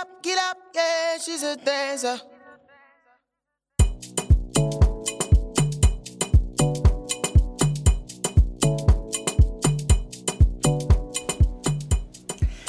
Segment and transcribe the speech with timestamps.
[0.00, 2.20] up, get up, yeah, she's a dancer.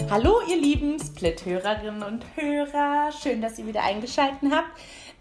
[0.09, 3.11] Hallo, ihr lieben Split-Hörerinnen und Hörer.
[3.11, 4.69] Schön, dass ihr wieder eingeschaltet habt.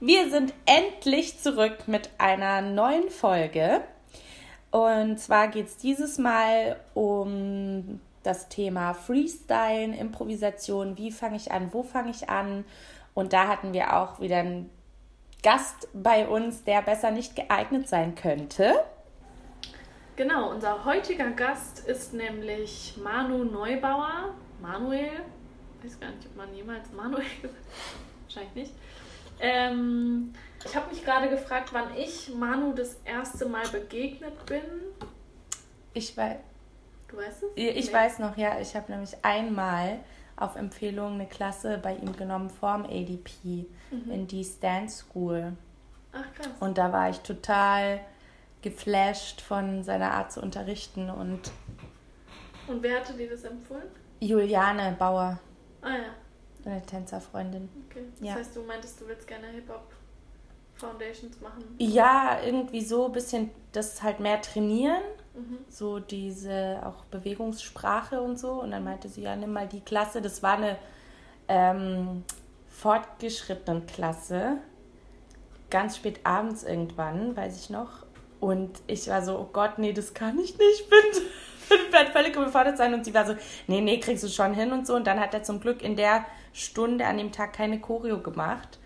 [0.00, 3.82] Wir sind endlich zurück mit einer neuen Folge.
[4.70, 10.96] Und zwar geht es dieses Mal um das Thema Freestyle, Improvisation.
[10.96, 11.72] Wie fange ich an?
[11.72, 12.64] Wo fange ich an?
[13.14, 14.70] Und da hatten wir auch wieder einen
[15.42, 18.74] Gast bei uns, der besser nicht geeignet sein könnte.
[20.16, 24.34] Genau, unser heutiger Gast ist nämlich Manu Neubauer.
[24.60, 25.10] Manuel,
[25.78, 28.24] ich weiß gar nicht, ob man jemals Manuel gesagt hat.
[28.24, 28.73] Wahrscheinlich nicht.
[29.40, 30.32] Ähm,
[30.64, 34.62] ich habe mich gerade gefragt, wann ich Manu das erste Mal begegnet bin.
[35.95, 36.38] Ich weiß.
[37.08, 37.48] Du weißt es?
[37.54, 37.92] Ich Nee.
[37.92, 39.98] weiß noch, ja, ich habe nämlich einmal
[40.36, 45.54] auf Empfehlung eine Klasse bei ihm genommen vorm ADP in die Stand School.
[46.12, 46.48] Ach krass.
[46.60, 48.00] Und da war ich total
[48.62, 51.10] geflasht von seiner Art zu unterrichten.
[51.10, 51.50] Und
[52.66, 53.84] Und wer hatte dir das empfohlen?
[54.20, 55.38] Juliane Bauer,
[55.80, 57.68] Ah ja, eine Tänzerfreundin.
[57.88, 58.02] okay.
[58.18, 58.34] Das Ja.
[58.34, 59.93] heißt, du meintest, du willst gerne Hip-Hop
[60.74, 61.65] Foundations machen.
[61.78, 65.03] Ja, irgendwie so ein bisschen das halt mehr trainieren.
[65.38, 65.58] Mhm.
[65.69, 68.60] So diese auch Bewegungssprache und so.
[68.60, 70.20] Und dann meinte sie, ja, nimm mal die Klasse.
[70.20, 70.76] Das war eine
[71.47, 72.25] ähm,
[72.69, 74.59] fortgeschrittenen Klasse.
[75.70, 78.06] Ganz spät abends irgendwann, weiß ich noch.
[78.41, 80.81] Und ich war so, oh Gott, nee, das kann ich nicht.
[80.81, 80.88] Ich
[81.78, 82.94] bin, werde völlig überfordert sein.
[82.94, 83.34] Und sie war so,
[83.66, 84.97] nee, nee, kriegst du schon hin und so.
[84.97, 88.78] Und dann hat er zum Glück in der Stunde an dem Tag keine Choreo gemacht.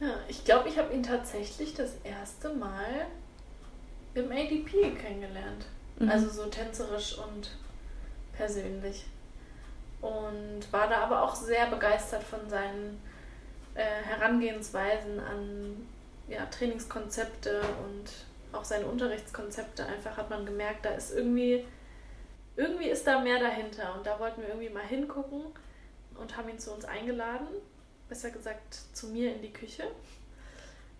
[0.00, 3.06] Ja, ich glaube, ich habe ihn tatsächlich das erste Mal
[4.18, 5.66] im ADP kennengelernt.
[5.98, 6.08] Mhm.
[6.08, 7.50] Also so tänzerisch und
[8.32, 9.06] persönlich.
[10.00, 13.00] Und war da aber auch sehr begeistert von seinen
[13.74, 15.86] äh, Herangehensweisen an
[16.28, 19.84] ja, Trainingskonzepte und auch seine Unterrichtskonzepte.
[19.86, 21.64] Einfach hat man gemerkt, da ist irgendwie,
[22.56, 23.94] irgendwie ist da mehr dahinter.
[23.96, 25.42] Und da wollten wir irgendwie mal hingucken
[26.14, 27.48] und haben ihn zu uns eingeladen.
[28.08, 29.84] Besser gesagt zu mir in die Küche.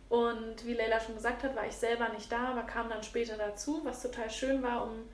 [0.09, 3.37] Und wie Leila schon gesagt hat, war ich selber nicht da, aber kam dann später
[3.37, 5.09] dazu, was total schön war, um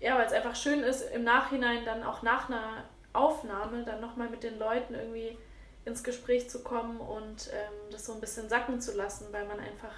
[0.00, 4.28] ja, weil es einfach schön ist, im Nachhinein dann auch nach einer Aufnahme dann nochmal
[4.28, 5.38] mit den Leuten irgendwie
[5.86, 9.60] ins Gespräch zu kommen und ähm, das so ein bisschen sacken zu lassen, weil man
[9.60, 9.94] einfach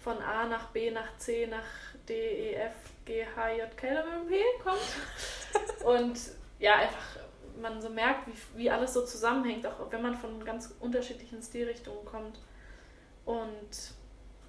[0.00, 1.66] von A nach B nach C nach
[2.08, 2.72] D, E, F,
[3.04, 5.84] G, H, J, K, L, M, P kommt.
[5.84, 6.18] und
[6.58, 7.16] ja, einfach
[7.60, 12.04] man so merkt, wie, wie alles so zusammenhängt, auch wenn man von ganz unterschiedlichen Stilrichtungen
[12.04, 12.38] kommt.
[13.24, 13.94] Und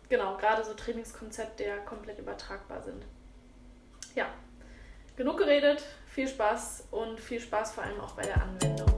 [0.09, 3.05] genau, gerade so Trainingskonzepte ja komplett übertragbar sind.
[4.15, 4.27] Ja,
[5.15, 8.93] genug geredet, viel Spaß und viel Spaß vor allem auch bei der Anwendung.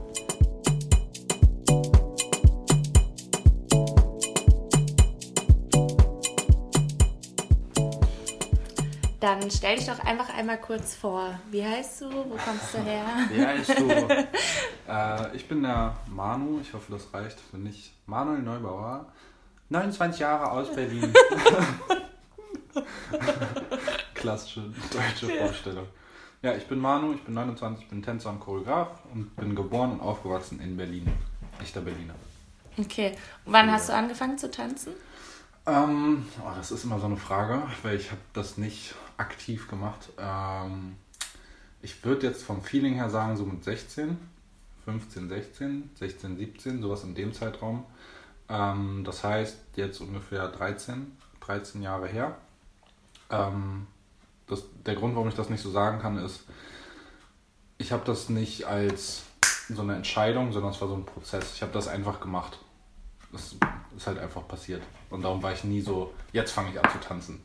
[9.26, 11.40] Dann stell dich doch einfach einmal kurz vor.
[11.50, 12.10] Wie heißt du?
[12.10, 13.04] Wo kommst du her?
[13.32, 13.88] Wie heißt du?
[14.88, 17.36] äh, ich bin der Manu, ich hoffe, das reicht.
[17.50, 19.12] Wenn nicht, Manuel Neubauer,
[19.68, 21.12] 29 Jahre aus Berlin.
[24.14, 24.62] Klassische
[24.92, 25.86] deutsche Vorstellung.
[26.42, 30.00] Ja, ich bin Manu, ich bin 29, bin Tänzer und Choreograf und bin geboren und
[30.00, 31.08] aufgewachsen in Berlin.
[31.60, 32.14] Echter Berliner.
[32.78, 33.12] Okay.
[33.44, 34.92] Und wann hast du angefangen zu tanzen?
[35.66, 40.10] Ähm, oh, das ist immer so eine Frage, weil ich habe das nicht aktiv gemacht.
[40.18, 40.96] Ähm,
[41.82, 44.16] ich würde jetzt vom Feeling her sagen, so mit 16,
[44.84, 47.84] 15, 16, 16, 17, sowas in dem Zeitraum.
[48.48, 52.36] Ähm, das heißt, jetzt ungefähr 13, 13 Jahre her.
[53.30, 53.86] Ähm,
[54.46, 56.44] das, der Grund, warum ich das nicht so sagen kann, ist,
[57.78, 59.24] ich habe das nicht als
[59.68, 61.54] so eine Entscheidung, sondern es war so ein Prozess.
[61.54, 62.58] Ich habe das einfach gemacht.
[63.32, 63.56] Das
[63.96, 64.82] ist halt einfach passiert.
[65.10, 67.42] Und darum war ich nie so, jetzt fange ich an zu tanzen.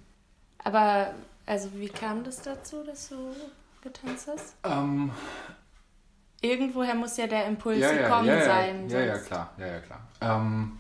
[0.64, 1.14] Aber,
[1.48, 3.36] also, wie kam das dazu, dass du
[3.82, 4.56] getanzt hast?
[4.64, 5.12] Ähm,
[6.42, 8.90] Irgendwoher muss ja der Impuls ja, ja, gekommen ja, sein.
[8.90, 9.54] Ja, ja, klar.
[9.58, 10.02] Ja, ja, klar.
[10.22, 10.80] Ähm,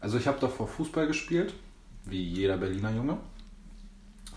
[0.00, 1.54] also ich habe davor Fußball gespielt,
[2.04, 3.18] wie jeder Berliner Junge.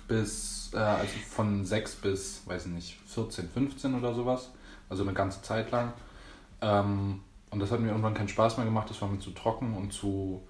[0.07, 4.51] Bis, äh, also von 6 bis, weiß ich nicht, 14, 15 oder sowas.
[4.89, 5.93] Also eine ganze Zeit lang.
[6.61, 8.89] Ähm, und das hat mir irgendwann keinen Spaß mehr gemacht.
[8.89, 10.41] Das war mir zu trocken und zu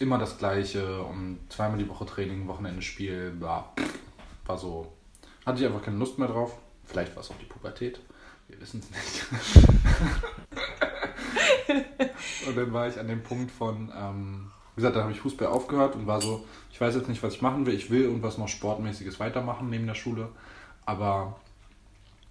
[0.00, 3.72] immer das Gleiche und zweimal die Woche Training, Wochenende Spiel, bla.
[4.46, 4.92] War so,
[5.46, 6.58] hatte ich einfach keine Lust mehr drauf.
[6.84, 8.00] Vielleicht war es auch die Pubertät.
[8.48, 9.66] Wir wissen es nicht.
[12.46, 15.48] und dann war ich an dem Punkt von, ähm, wie gesagt, da habe ich Fußball
[15.48, 17.74] aufgehört und war so, ich weiß jetzt nicht, was ich machen will.
[17.74, 20.28] Ich will irgendwas noch Sportmäßiges weitermachen neben der Schule.
[20.86, 21.36] Aber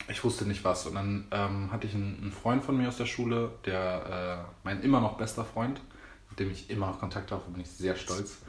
[0.10, 0.86] ich wusste nicht was.
[0.86, 4.52] Und dann ähm, hatte ich einen, einen, Freund von mir aus der Schule, der äh,
[4.64, 5.80] mein immer noch bester Freund,
[6.30, 8.40] mit dem ich immer noch Kontakt habe, bin ich sehr stolz.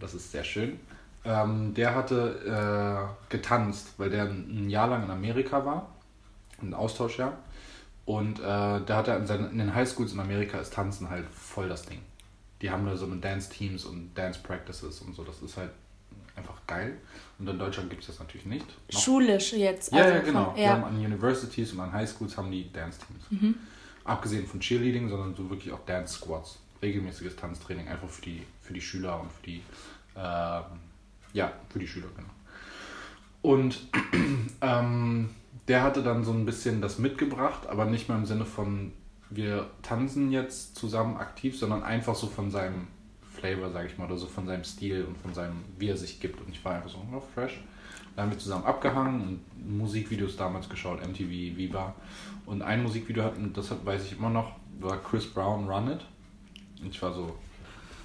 [0.00, 0.80] Das ist sehr schön.
[1.24, 5.88] Ähm, der hatte äh, getanzt, weil der ein Jahr lang in Amerika war,
[6.62, 7.32] ein Austauschjahr.
[8.06, 11.68] Und äh, der hatte in, seinen, in den Highschools in Amerika ist Tanzen halt voll
[11.68, 12.00] das Ding.
[12.62, 15.24] Die haben da so eine Dance-Teams und Dance-Practices und so.
[15.24, 15.70] Das ist halt
[16.36, 16.96] einfach geil.
[17.38, 18.64] Und in Deutschland gibt es das natürlich nicht.
[18.92, 19.00] Noch.
[19.00, 19.92] Schulisch jetzt.
[19.92, 20.44] Ja, also ja genau.
[20.52, 20.62] Von, ja.
[20.62, 23.42] Wir haben an Universities und an Highschools haben die Dance-Teams.
[23.42, 23.54] Mhm.
[24.04, 26.60] Abgesehen von Cheerleading, sondern so wirklich auch Dance-Squads.
[26.80, 29.62] Regelmäßiges Tanztraining, einfach für die, für die Schüler und für die,
[30.14, 30.60] äh,
[31.32, 32.28] ja, für die Schüler, genau.
[33.42, 33.88] Und
[34.60, 35.30] ähm,
[35.68, 38.92] der hatte dann so ein bisschen das mitgebracht, aber nicht mehr im Sinne von,
[39.30, 42.86] wir tanzen jetzt zusammen aktiv, sondern einfach so von seinem
[43.34, 46.20] Flavor, sage ich mal, oder so von seinem Stil und von seinem, wie er sich
[46.20, 46.40] gibt.
[46.40, 47.60] Und ich war einfach so, oh, fresh.
[48.14, 51.94] Da haben wir zusammen abgehangen und Musikvideos damals geschaut, MTV, Viva.
[52.46, 56.00] Und ein Musikvideo hatten, das weiß ich immer noch, war Chris Brown Run It.
[56.80, 57.36] Und ich war so,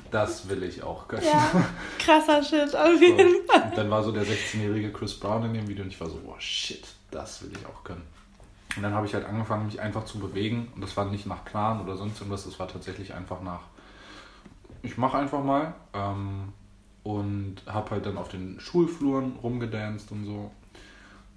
[0.10, 1.24] das will ich auch können.
[1.24, 3.54] Ja, krasser Shit, auf jeden so.
[3.54, 3.70] Fall.
[3.70, 6.20] Und dann war so der 16-jährige Chris Brown in dem Video und ich war so,
[6.28, 8.04] oh shit, das will ich auch können.
[8.76, 10.72] Und dann habe ich halt angefangen, mich einfach zu bewegen.
[10.76, 13.62] Und das war nicht nach Plan oder sonst irgendwas, das war tatsächlich einfach nach,
[14.82, 15.74] ich mache einfach mal.
[15.94, 16.54] Ähm,
[17.04, 20.52] und habe halt dann auf den Schulfluren rumgedanced und so.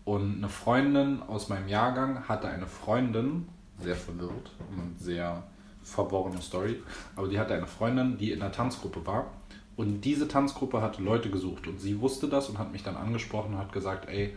[0.05, 3.49] Und eine Freundin aus meinem Jahrgang hatte eine Freundin,
[3.81, 5.43] sehr verwirrt und sehr
[5.82, 6.82] verworrene Story,
[7.17, 9.26] aber die hatte eine Freundin, die in einer Tanzgruppe war.
[9.76, 13.55] Und diese Tanzgruppe hatte Leute gesucht und sie wusste das und hat mich dann angesprochen
[13.55, 14.37] und hat gesagt, ey,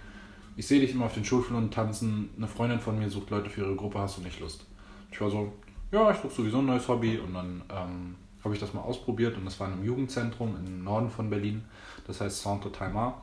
[0.58, 3.62] ich sehe dich immer auf den Schulfluren tanzen, eine Freundin von mir sucht Leute für
[3.62, 4.66] ihre Gruppe, hast du nicht Lust?
[5.12, 5.54] Ich war so,
[5.92, 9.38] ja, ich suche sowieso ein neues Hobby und dann ähm, habe ich das mal ausprobiert
[9.38, 11.64] und das war in einem Jugendzentrum im Norden von Berlin,
[12.08, 13.22] das heißt Centre Taimar.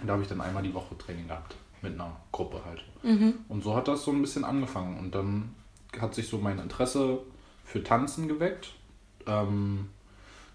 [0.00, 2.82] Und da habe ich dann einmal die Woche Training gehabt, mit einer Gruppe halt.
[3.02, 3.34] Mhm.
[3.48, 5.54] Und so hat das so ein bisschen angefangen und dann
[6.00, 7.18] hat sich so mein Interesse
[7.64, 8.72] für Tanzen geweckt.
[9.26, 9.90] Ähm,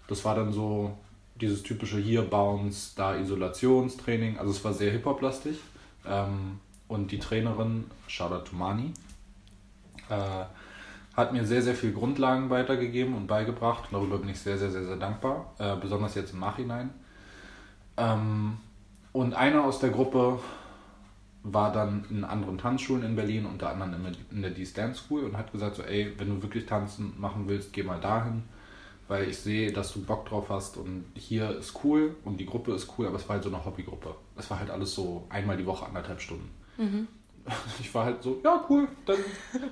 [0.08, 0.98] das war dann so
[1.40, 4.38] dieses typische hier Bounce, da Isolationstraining.
[4.38, 5.58] Also es war sehr Hip-Hop-lastig.
[6.06, 8.92] Ähm, und die Trainerin, Shoutout to Mani,
[10.08, 10.44] äh,
[11.16, 13.88] hat mir sehr, sehr viel Grundlagen weitergegeben und beigebracht.
[13.90, 15.52] Darüber bin ich sehr, sehr, sehr, sehr dankbar.
[15.58, 16.90] Äh, besonders jetzt im Nachhinein.
[17.96, 18.58] Ähm,
[19.12, 20.38] und einer aus der Gruppe
[21.42, 25.36] war dann in anderen Tanzschulen in Berlin, unter anderem in der D's Dance School und
[25.36, 28.44] hat gesagt so, ey, wenn du wirklich tanzen machen willst, geh mal dahin,
[29.08, 32.72] weil ich sehe, dass du Bock drauf hast und hier ist cool und die Gruppe
[32.74, 34.14] ist cool, aber es war halt so eine Hobbygruppe.
[34.36, 36.50] Es war halt alles so einmal die Woche anderthalb Stunden.
[36.76, 37.08] Mhm.
[37.80, 39.16] Ich war halt so, ja cool, dann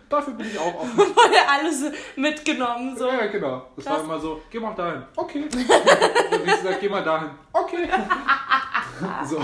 [0.09, 0.97] dafür bin ich auch offen.
[0.97, 1.85] Wurde alles
[2.17, 3.07] mitgenommen so.
[3.07, 3.67] Ja, genau.
[3.75, 3.87] Krass.
[3.87, 5.45] war immer so, geh mal dahin, okay.
[5.53, 7.89] und ich gesagt, geh mal dahin, okay.
[9.27, 9.39] so.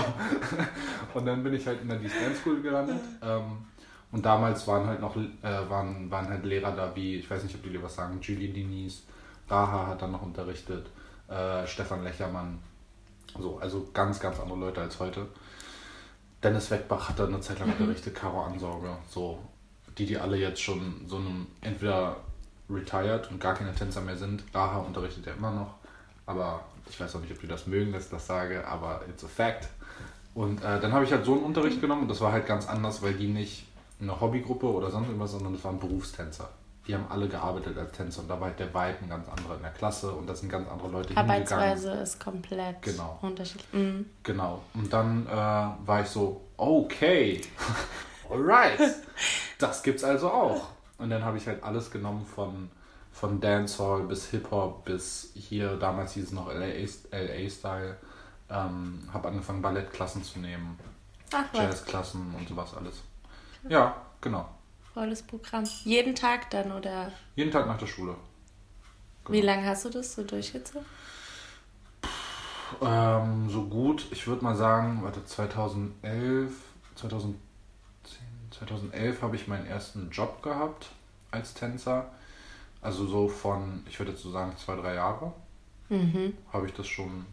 [1.13, 2.99] Und dann bin ich halt in der Dance School gelandet.
[3.21, 3.65] Ähm,
[4.11, 7.55] und damals waren halt noch äh, waren, waren halt Lehrer da wie, ich weiß nicht,
[7.55, 9.03] ob die dir was sagen, Julie Denise,
[9.49, 10.87] Raha hat dann noch unterrichtet,
[11.27, 12.59] äh, Stefan Lechermann.
[13.39, 15.27] So, also ganz, ganz andere Leute als heute.
[16.43, 17.75] Dennis Weckbach hat dann eine Zeit lang mhm.
[17.75, 19.39] unterrichtet, Caro Ansauge, so,
[19.97, 22.17] die, die alle jetzt schon so einem entweder
[22.69, 24.43] retired und gar keine Tänzer mehr sind.
[24.53, 25.75] Raha unterrichtet ja immer noch,
[26.25, 29.23] aber ich weiß auch nicht, ob die das mögen, dass ich das sage, aber it's
[29.23, 29.69] a fact.
[30.33, 32.67] Und äh, dann habe ich halt so einen Unterricht genommen und das war halt ganz
[32.67, 33.67] anders, weil die nicht
[34.01, 36.49] eine Hobbygruppe oder sonst irgendwas, sondern das waren Berufstänzer.
[36.87, 39.55] Die haben alle gearbeitet als Tänzer und da war halt der Vibe ein ganz anderer
[39.55, 42.03] in der Klasse und da sind ganz andere Leute Arbeitsweise hingegangen.
[42.03, 43.19] ist komplett genau.
[43.21, 43.73] unterschiedlich.
[43.73, 44.09] Mhm.
[44.23, 44.61] Genau.
[44.73, 47.41] Und dann äh, war ich so, okay,
[48.29, 48.79] alright,
[49.59, 50.67] das gibt's also auch.
[50.97, 52.69] Und dann habe ich halt alles genommen von
[53.13, 57.95] von Dancehall bis Hip-Hop bis hier, damals hieß es noch LA-Style.
[58.49, 60.77] Ähm, habe angefangen, Ballettklassen zu nehmen,
[61.53, 63.01] Jazzklassen und sowas alles.
[63.69, 64.49] Ja, genau.
[64.93, 65.63] Volles Programm.
[65.83, 67.11] Jeden Tag dann, oder?
[67.35, 68.15] Jeden Tag nach der Schule.
[69.25, 69.37] Genau.
[69.37, 70.85] Wie lange hast du das so durchgezogen?
[72.81, 76.53] Ähm, so gut, ich würde mal sagen, warte, 2011,
[76.95, 77.39] 2010,
[78.51, 80.89] 2011 habe ich meinen ersten Job gehabt
[81.31, 82.11] als Tänzer.
[82.81, 85.31] Also so von, ich würde jetzt so sagen, zwei, drei Jahre
[85.89, 86.37] mhm.
[86.51, 87.25] habe ich das schon,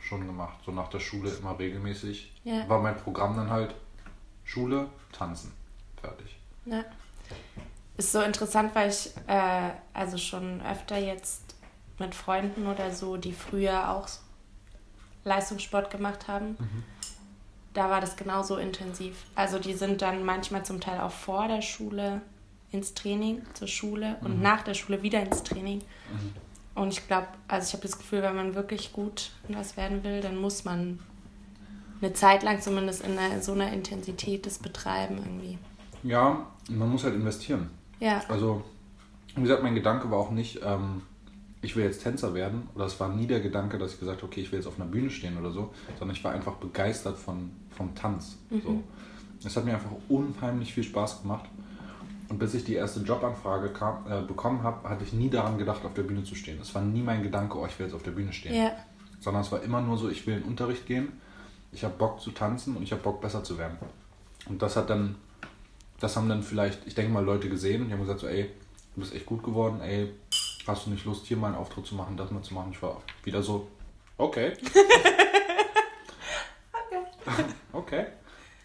[0.00, 0.58] schon gemacht.
[0.66, 2.32] So nach der Schule immer regelmäßig.
[2.44, 2.68] Ja.
[2.68, 3.74] War mein Programm dann halt
[4.44, 5.52] Schule, Tanzen.
[6.00, 6.37] Fertig.
[6.70, 6.84] Ja.
[7.96, 11.42] Ist so interessant, weil ich äh, also schon öfter jetzt
[11.98, 14.08] mit Freunden oder so, die früher auch
[15.24, 16.84] Leistungssport gemacht haben, mhm.
[17.74, 19.24] da war das genauso intensiv.
[19.34, 22.20] Also die sind dann manchmal zum Teil auch vor der Schule
[22.70, 24.42] ins Training, zur Schule und mhm.
[24.42, 25.78] nach der Schule wieder ins Training.
[25.78, 26.34] Mhm.
[26.74, 30.04] Und ich glaube, also ich habe das Gefühl, wenn man wirklich gut in was werden
[30.04, 31.00] will, dann muss man
[32.00, 35.58] eine Zeit lang zumindest in einer, so einer Intensität das betreiben irgendwie.
[36.02, 37.70] Ja, man muss halt investieren.
[38.00, 38.22] Ja.
[38.28, 38.62] Also,
[39.34, 41.02] wie gesagt, mein Gedanke war auch nicht, ähm,
[41.62, 42.68] ich will jetzt Tänzer werden.
[42.74, 44.80] Oder es war nie der Gedanke, dass ich gesagt habe, okay, ich will jetzt auf
[44.80, 45.72] einer Bühne stehen oder so.
[45.98, 48.36] Sondern ich war einfach begeistert von, vom Tanz.
[48.62, 48.82] So.
[49.44, 51.48] Es hat mir einfach unheimlich viel Spaß gemacht.
[52.28, 55.84] Und bis ich die erste Jobanfrage kam, äh, bekommen habe, hatte ich nie daran gedacht,
[55.84, 56.58] auf der Bühne zu stehen.
[56.60, 58.54] Es war nie mein Gedanke, oh, ich will jetzt auf der Bühne stehen.
[58.54, 58.72] Ja.
[59.20, 61.12] Sondern es war immer nur so, ich will in den Unterricht gehen,
[61.72, 63.78] ich habe Bock zu tanzen und ich habe Bock besser zu werden.
[64.46, 65.16] Und das hat dann,
[66.00, 68.50] das haben dann vielleicht, ich denke mal, Leute gesehen, die haben gesagt so, ey,
[68.94, 70.12] du bist echt gut geworden, ey,
[70.66, 72.70] hast du nicht Lust, hier mal einen Auftritt zu machen, das mal zu machen?
[72.72, 73.68] Ich war wieder so,
[74.16, 74.52] okay.
[77.72, 78.06] okay.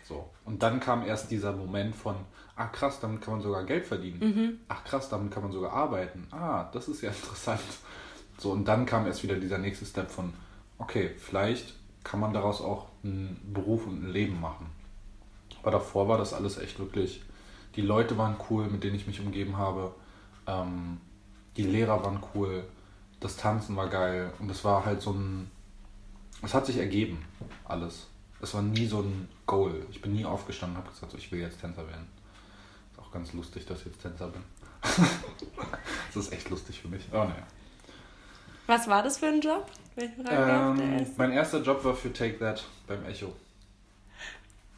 [0.08, 0.30] So.
[0.46, 2.16] Und dann kam erst dieser Moment von,
[2.56, 4.20] ah krass, damit kann man sogar Geld verdienen.
[4.68, 6.28] Ach krass, damit kann man sogar arbeiten.
[6.32, 7.62] Ah, das ist ja interessant.
[8.38, 10.34] So, und dann kam erst wieder dieser nächste Step von,
[10.78, 11.74] okay, vielleicht
[12.04, 14.68] kann man daraus auch einen Beruf und ein Leben machen.
[15.64, 17.24] Aber davor war das alles echt wirklich,
[17.76, 19.96] die Leute waren cool, mit denen ich mich umgeben habe.
[20.46, 21.00] Ähm,
[21.56, 22.66] die Lehrer waren cool,
[23.22, 25.50] das Tanzen war geil und es war halt so ein,
[26.42, 27.26] es hat sich ergeben,
[27.64, 28.08] alles.
[28.42, 29.86] Es war nie so ein Goal.
[29.90, 32.08] Ich bin nie aufgestanden und habe gesagt, so, ich will jetzt Tänzer werden.
[32.92, 34.42] Ist auch ganz lustig, dass ich jetzt Tänzer bin.
[36.14, 37.08] das ist echt lustig für mich.
[37.12, 37.48] Aber naja.
[38.68, 39.66] Was war das für ein Job?
[39.96, 43.34] Ähm, mein erster Job war für Take That beim Echo.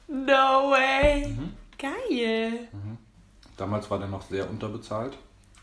[0.08, 1.28] No way.
[1.28, 1.54] Mhm.
[1.78, 2.68] Geil.
[3.58, 5.18] Damals war der noch sehr unterbezahlt.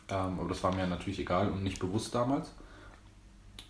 [0.08, 2.50] Ähm, aber das war mir natürlich egal und nicht bewusst damals.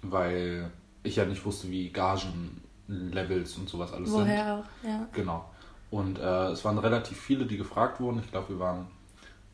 [0.03, 0.71] Weil
[1.03, 4.21] ich ja nicht wusste, wie Gagenlevels und sowas alles sind.
[4.23, 5.07] Woher auch, ja.
[5.13, 5.49] Genau.
[5.91, 8.21] Und äh, es waren relativ viele, die gefragt wurden.
[8.21, 8.87] Ich glaube, wir waren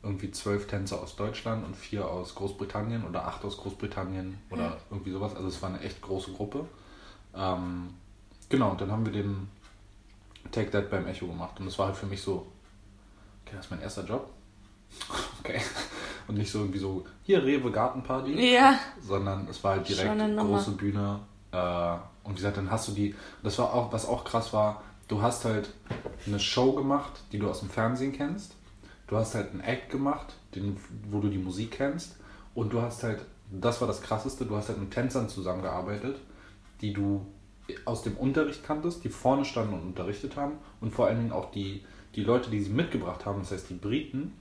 [0.02, 4.76] irgendwie zwölf Tänzer aus Deutschland und vier aus Großbritannien oder acht aus Großbritannien oder Ja.
[4.90, 5.34] irgendwie sowas.
[5.34, 6.64] Also es war eine echt große Gruppe.
[7.34, 7.88] Ähm,
[8.48, 9.48] genau, und dann haben wir den
[10.50, 11.58] Take That beim Echo gemacht.
[11.60, 12.46] Und das war halt für mich so,
[13.44, 14.30] okay, das ist mein erster Job.
[15.40, 15.60] Okay.
[16.26, 18.78] Und nicht so irgendwie so, hier Rewe Gartenparty Ja.
[19.00, 21.20] sondern es war halt direkt große Bühne.
[21.52, 21.92] Äh,
[22.24, 25.22] und wie gesagt, dann hast du die, das war auch, was auch krass war, du
[25.22, 25.70] hast halt
[26.26, 28.56] eine Show gemacht, die du aus dem Fernsehen kennst.
[29.06, 30.76] Du hast halt einen Act gemacht, den,
[31.10, 32.16] wo du die Musik kennst.
[32.54, 36.18] Und du hast halt, das war das krasseste, du hast halt mit Tänzern zusammengearbeitet,
[36.82, 37.24] die du
[37.84, 40.54] aus dem Unterricht kanntest, die vorne standen und unterrichtet haben.
[40.80, 41.84] Und vor allen Dingen auch die,
[42.14, 44.32] die Leute, die sie mitgebracht haben, das heißt die Briten,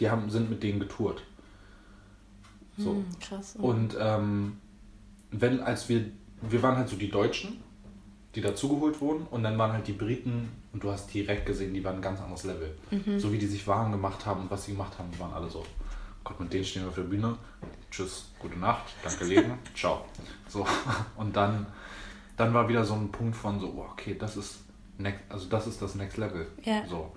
[0.00, 1.22] die haben, sind mit denen getourt.
[2.76, 2.92] So.
[2.92, 3.56] Hm, krass.
[3.56, 4.58] Und ähm,
[5.30, 6.04] wenn, als wir,
[6.42, 7.58] wir waren halt so die Deutschen,
[8.34, 11.82] die dazugeholt wurden, und dann waren halt die Briten, und du hast direkt gesehen, die
[11.82, 12.74] waren ein ganz anderes Level.
[13.18, 15.48] So wie die sich warm gemacht haben und was sie gemacht haben, die waren alle
[15.48, 15.64] so.
[16.22, 17.36] Gott, mit denen stehen wir auf der Bühne.
[17.90, 20.04] Tschüss, gute Nacht, danke Leben, ciao.
[20.46, 20.66] So,
[21.16, 21.66] und dann,
[22.38, 24.60] dann war wieder so ein Punkt von so, okay, das ist,
[24.96, 26.46] next, also das ist das Next Level.
[26.62, 26.86] Ja.
[26.86, 27.12] So.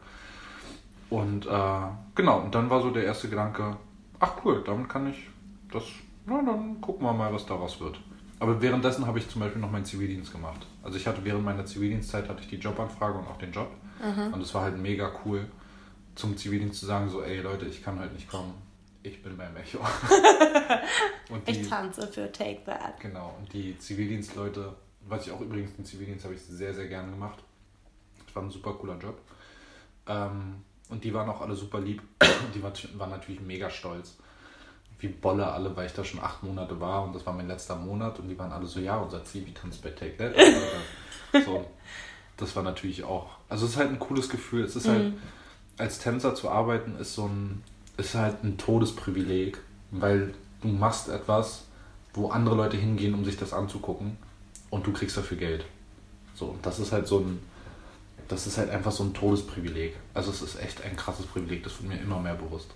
[1.10, 1.82] Und äh,
[2.16, 3.78] genau, und dann war so der erste Gedanke,
[4.20, 5.30] ach cool, damit kann ich
[5.72, 5.84] das,
[6.26, 8.00] na dann gucken wir mal, was daraus wird.
[8.40, 10.66] Aber währenddessen habe ich zum Beispiel noch meinen Zivildienst gemacht.
[10.82, 13.70] Also ich hatte während meiner Zivildienstzeit hatte ich die Jobanfrage und auch den Job.
[14.34, 15.46] Und es war halt mega cool,
[16.16, 18.54] zum Zivildienst zu sagen, so, ey Leute, ich kann halt nicht kommen.
[19.04, 19.80] Ich bin beim Echo.
[21.30, 23.00] und ich tanze für Take That.
[23.00, 24.76] Genau, und die Zivildienstleute,
[25.08, 27.40] was ich auch übrigens, den Zivildienst habe ich sehr, sehr gerne gemacht.
[28.26, 29.20] Das war ein super cooler Job.
[30.08, 32.02] Ähm, und die waren auch alle super lieb.
[32.54, 34.18] Die war, waren natürlich mega stolz.
[35.00, 37.76] Wie Bolle alle, weil ich da schon acht Monate war und das war mein letzter
[37.76, 40.36] Monat und die waren alle so, ja, unser Zivi tanzt bei Take That.
[41.46, 41.66] so,
[42.38, 44.64] das war natürlich auch, also es ist halt ein cooles Gefühl.
[44.64, 45.14] Es ist halt,
[45.78, 47.64] als Tänzer zu arbeiten, ist so ein,
[47.98, 51.66] ist halt ein Todesprivileg, weil du machst etwas,
[52.14, 54.18] wo andere Leute hingehen, um sich das anzugucken
[54.72, 55.66] und du kriegst dafür Geld.
[56.34, 57.40] So, das ist halt so ein,
[58.28, 59.96] das ist halt einfach so ein Todesprivileg.
[60.16, 62.74] Also es ist echt ein krasses Privileg, das wird mir immer mehr bewusst.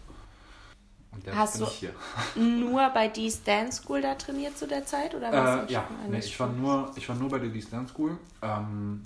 [1.12, 1.94] Und jetzt Hast bin du- ich hier.
[2.36, 5.16] Nur bei Dee's Dance School da trainiert zu der Zeit?
[5.16, 7.94] Oder du Äh, ja, nee, ich, war nur, ich war nur bei der Dance Dance
[7.94, 9.04] School, ähm,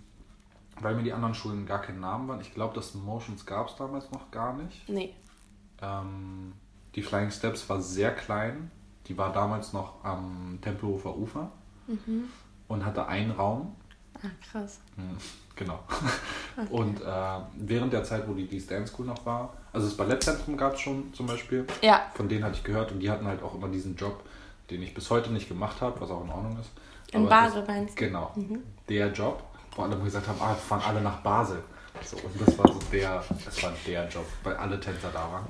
[0.81, 2.41] weil mir die anderen Schulen gar keinen Namen waren.
[2.41, 4.89] Ich glaube, das Motions gab es damals noch gar nicht.
[4.89, 5.13] Nee.
[5.81, 6.53] Ähm,
[6.95, 8.71] die Flying Steps war sehr klein.
[9.07, 11.51] Die war damals noch am Tempelhofer Ufer
[12.69, 13.75] und hatte einen Raum.
[14.23, 14.79] Ah, krass.
[14.95, 15.17] Hm,
[15.59, 15.77] Genau.
[16.69, 17.05] Und äh,
[17.57, 20.79] während der Zeit, wo die Dance Dance School noch war, also das Ballettzentrum gab es
[20.79, 21.67] schon zum Beispiel.
[21.81, 22.03] Ja.
[22.15, 24.23] Von denen hatte ich gehört und die hatten halt auch immer diesen Job,
[24.69, 26.69] den ich bis heute nicht gemacht habe, was auch in Ordnung ist.
[27.11, 28.05] In Aber Basel das, meinst du?
[28.05, 28.33] Genau.
[28.87, 29.43] Der Job,
[29.75, 31.61] wo alle gesagt haben, ah, fahren alle nach Basel.
[32.05, 35.47] So, und das war so der, das war der Job, weil alle Tänzer da waren.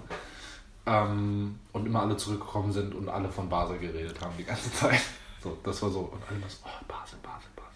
[0.87, 5.01] Ähm, und immer alle zurückgekommen sind und alle von Basel geredet haben die ganze Zeit.
[5.41, 5.99] So, das war so.
[5.99, 7.69] Und alle so, oh, Basel, Basel, Basel.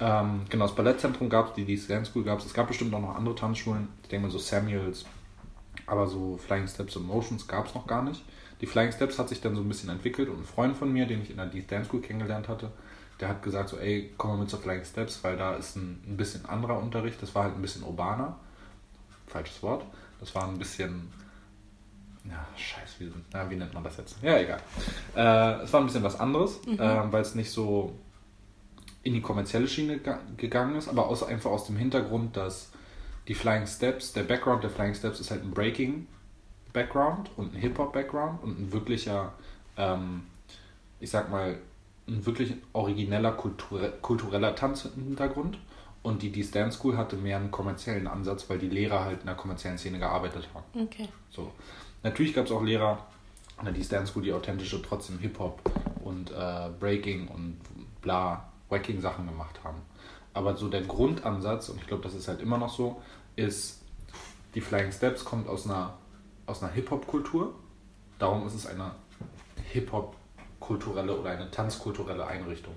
[0.00, 2.46] Ähm, genau, das Ballettzentrum gab es, die, die Dance School gab es.
[2.46, 3.88] Es gab bestimmt auch noch andere Tanzschulen.
[4.02, 5.04] Ich denke mal so Samuels,
[5.86, 8.22] aber so Flying Steps und Motions gab es noch gar nicht.
[8.60, 11.06] Die Flying Steps hat sich dann so ein bisschen entwickelt und ein Freund von mir,
[11.06, 12.70] den ich in der Deep Dance School kennengelernt hatte,
[13.20, 16.02] der hat gesagt so, ey, komm mal mit zur Flying Steps, weil da ist ein,
[16.06, 17.22] ein bisschen anderer Unterricht.
[17.22, 18.36] Das war halt ein bisschen urbaner.
[19.26, 19.84] Falsches Wort.
[20.20, 21.12] Das war ein bisschen,
[22.24, 24.16] ja, scheiße, wie, na, wie nennt man das jetzt?
[24.22, 24.60] Ja, egal.
[25.16, 26.78] Äh, es war ein bisschen was anderes, äh,
[27.12, 27.92] weil es nicht so
[29.02, 32.70] in die kommerzielle Schiene ga- gegangen ist, aber aus, einfach aus dem Hintergrund, dass
[33.28, 36.06] die Flying Steps, der Background der Flying Steps ist halt ein Breaking
[36.72, 39.32] Background und ein Hip-Hop Background und ein wirklicher,
[39.76, 40.22] ähm,
[41.00, 41.58] ich sag mal,
[42.08, 45.58] ein wirklich origineller kulture, kultureller Tanzhintergrund.
[46.02, 49.26] Und die Dees Dance School hatte mehr einen kommerziellen Ansatz, weil die Lehrer halt in
[49.26, 50.64] der kommerziellen Szene gearbeitet haben.
[50.84, 51.08] Okay.
[51.30, 51.52] So.
[52.02, 53.06] Natürlich gab es auch Lehrer
[53.56, 55.60] an der School, die authentische trotzdem Hip-Hop
[56.04, 57.58] und äh, Breaking und
[58.00, 59.78] bla, Wacking Sachen gemacht haben.
[60.34, 63.00] Aber so der Grundansatz, und ich glaube, das ist halt immer noch so,
[63.36, 63.82] ist,
[64.54, 65.94] die Flying Steps kommt aus einer,
[66.46, 67.54] aus einer Hip-Hop-Kultur.
[68.18, 68.92] Darum ist es eine
[69.70, 72.74] Hip-Hop-kulturelle oder eine tanzkulturelle Einrichtung.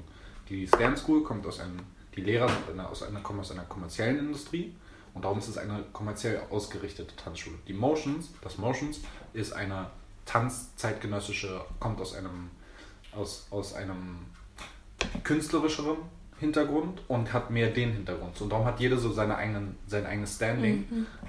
[0.50, 1.80] Die Dance School kommt aus einem,
[2.16, 4.76] die Lehrer sind eine, aus einer, kommen aus einer kommerziellen Industrie
[5.16, 7.56] und darum ist es eine kommerziell ausgerichtete Tanzschule.
[7.68, 9.00] Die Motions, das Motions
[9.34, 9.88] ist eine
[10.26, 12.52] tanzzeitgenössische, kommt aus einem,
[13.16, 14.20] aus, aus einem
[15.24, 15.98] künstlerischeren
[16.40, 18.40] Hintergrund und hat mehr den Hintergrund.
[18.42, 20.86] Und darum hat jeder so seine eigenen, sein eigenes Standing.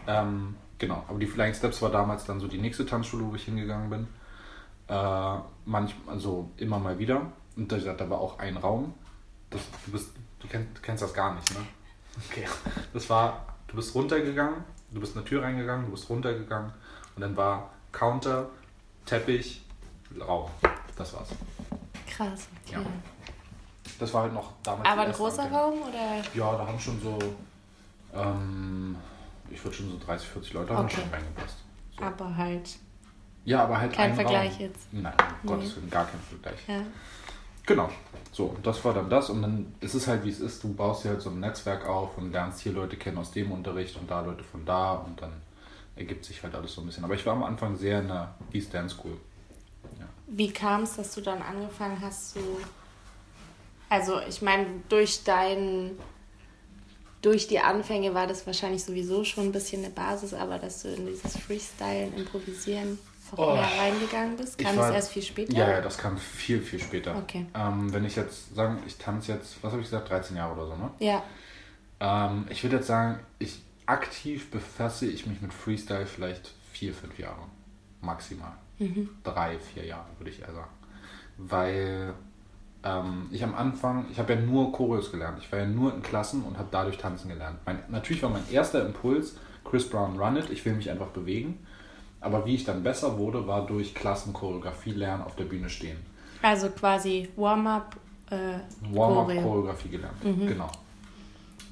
[0.09, 3.45] Ähm, genau, aber die Flying Steps war damals dann so die nächste Tanzschule, wo ich
[3.45, 4.09] hingegangen bin.
[4.89, 7.31] Äh, manch, also immer mal wieder.
[7.57, 8.95] Und da, da war auch ein Raum.
[9.51, 11.65] Das, du, bist, du, kennst, du kennst das gar nicht, ne?
[12.31, 12.47] Okay.
[12.93, 16.73] Das war, du bist runtergegangen, du bist in eine Tür reingegangen, du bist runtergegangen
[17.15, 18.49] und dann war Counter,
[19.05, 19.63] Teppich,
[20.21, 20.51] Raum.
[20.97, 21.29] Das war's.
[22.09, 22.49] Krass.
[22.67, 22.77] Okay.
[22.81, 22.87] Ja.
[23.99, 24.89] Das war halt noch damals.
[24.89, 25.51] Aber ein großer.
[25.51, 26.23] Raum oder?
[26.35, 27.19] Ja, da haben schon so,
[28.15, 28.97] ähm,
[29.51, 30.97] ich würde schon so 30, 40 Leute haben Okay.
[31.01, 31.57] schon reingepasst.
[31.99, 32.05] So.
[32.05, 32.77] Aber halt
[33.45, 34.61] Ja, aber halt kein ein Vergleich Raum.
[34.61, 34.93] jetzt.
[34.93, 35.49] Nein, um Nee.
[35.57, 36.59] Gottes Willen, gar kein Vergleich.
[36.69, 36.81] Ja.
[37.67, 37.91] Genau.
[38.33, 39.29] So, das war dann das.
[39.29, 40.63] Und dann ist es halt, wie es ist.
[40.63, 43.51] Du baust dir halt so ein Netzwerk auf und lernst hier Leute kennen aus dem
[43.51, 44.95] Unterricht und da Leute von da.
[44.95, 45.33] Und dann
[45.97, 47.05] ergibt sich halt alles so ein bisschen.
[47.05, 49.19] Aber ich war am Anfang sehr in der East Dance School.
[50.29, 52.41] Wie kam es, dass du dann angefangen hast zu.
[53.89, 55.93] Also, ich meine, durch dein.
[57.23, 60.89] Durch die Anfänge war das wahrscheinlich sowieso schon ein bisschen eine Basis, aber dass du
[60.89, 62.99] in dieses Freestylen, Improvisieren
[63.35, 63.81] auch Oh.
[63.81, 65.53] reingegangen bist, kam war- das erst viel später?
[65.53, 67.17] Ja, ja, das kam viel, viel später.
[67.17, 67.47] Okay.
[67.55, 70.67] Ähm, wenn ich jetzt sagen, ich tanze jetzt, was habe ich gesagt, 13 Jahre oder
[70.69, 70.91] so, ne?
[71.01, 71.23] Ja,
[71.99, 77.19] Ähm, ich würde jetzt sagen, ich aktiv befasse ich mich mit Freestyle vielleicht vier, fünf
[77.19, 77.41] Jahre.
[78.03, 78.53] Maximal.
[79.25, 80.69] Drei, vier Jahre, würde ich eher sagen.
[81.39, 82.13] Weil
[82.85, 85.39] ähm, ich am Anfang, ich habe ja nur Choreos gelernt.
[85.41, 87.59] Ich war ja nur in Klassen und habe dadurch tanzen gelernt.
[87.65, 91.67] Mein, natürlich war mein erster Impuls, Chris Brown Run It, ich will mich einfach bewegen.
[92.21, 95.99] Aber wie ich dann besser wurde, war durch Klassenchoreografie lernen, auf der Bühne stehen.
[96.43, 97.97] also quasi Warm-up.
[98.31, 98.59] Äh,
[98.93, 99.17] Choreo.
[99.17, 100.17] Warm-up-Choreografie gelernt.
[100.23, 100.71] Genau.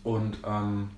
[0.04, 0.90] Und ähm,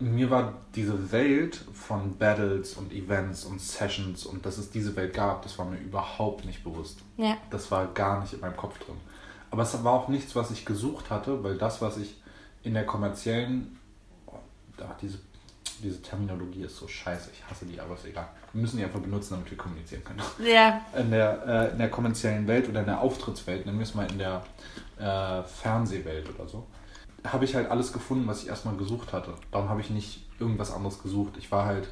[0.00, 5.14] mir war diese Welt von Battles und Events und Sessions und dass es diese Welt
[5.14, 6.98] gab, das war mir überhaupt nicht bewusst.
[7.16, 8.96] ja, Das war gar nicht in meinem Kopf drin.
[9.50, 12.16] Aber es war auch nichts, was ich gesucht hatte, weil das, was ich
[12.64, 13.78] in der kommerziellen,
[14.80, 15.18] ach, diese,
[15.84, 18.28] diese Terminologie ist so scheiße, ich hasse die, aber ist egal.
[18.52, 21.90] Wir müssen die einfach benutzen, damit wir kommunizieren können ja, in der, äh, in der
[21.90, 24.42] kommerziellen Welt oder in der Auftrittswelt, nennen wir es mal in der
[24.98, 26.66] äh, Fernsehwelt oder so,
[27.26, 29.34] habe ich halt alles gefunden, was ich erstmal gesucht hatte.
[29.50, 31.34] Darum habe ich nicht irgendwas anderes gesucht.
[31.38, 31.88] Ich war halt,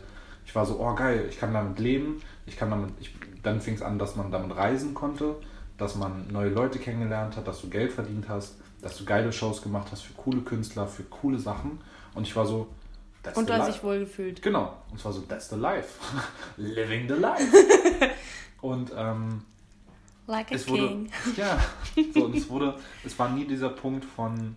[0.47, 3.75] ich war so, oh geil, ich kann damit leben, ich kann damit, ich, dann fing
[3.75, 5.37] es an, dass man damit reisen konnte,
[5.79, 9.63] dass man neue Leute kennengelernt hat, dass du Geld verdient hast, dass du geile Shows
[9.63, 11.81] gemacht hast für coole Künstler, für coole Sachen.
[12.15, 12.69] Und ich war so,
[13.23, 14.43] that's und du hast dich wohl gefühlt.
[14.43, 14.77] Genau.
[14.91, 16.01] Und zwar so, that's the life.
[16.57, 17.45] Living the life.
[18.61, 19.43] und ähm,
[20.27, 21.11] Like a es wurde, king.
[21.37, 21.59] ja,
[22.15, 24.57] so, und es wurde, es war nie dieser Punkt von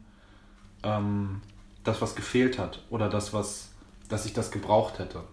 [0.83, 1.41] ähm,
[1.83, 3.71] das, was gefehlt hat oder das, was,
[4.07, 5.23] dass ich das gebraucht hätte.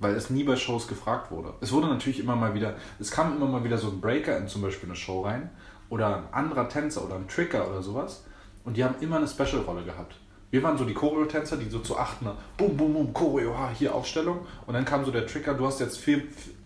[0.00, 1.54] Weil es nie bei Shows gefragt wurde.
[1.60, 4.46] Es wurde natürlich immer mal wieder, es kam immer mal wieder so ein Breaker in
[4.46, 5.50] zum Beispiel eine Show rein
[5.88, 8.24] oder ein anderer Tänzer oder ein Tricker oder sowas
[8.64, 10.14] und die haben immer eine Special-Rolle gehabt.
[10.50, 13.70] Wir waren so die Choreo-Tänzer, die so zu achten, ne, bum, bum, bum, Choreo, ha,
[13.76, 16.22] hier Aufstellung und dann kam so der Tricker, du hast jetzt vier,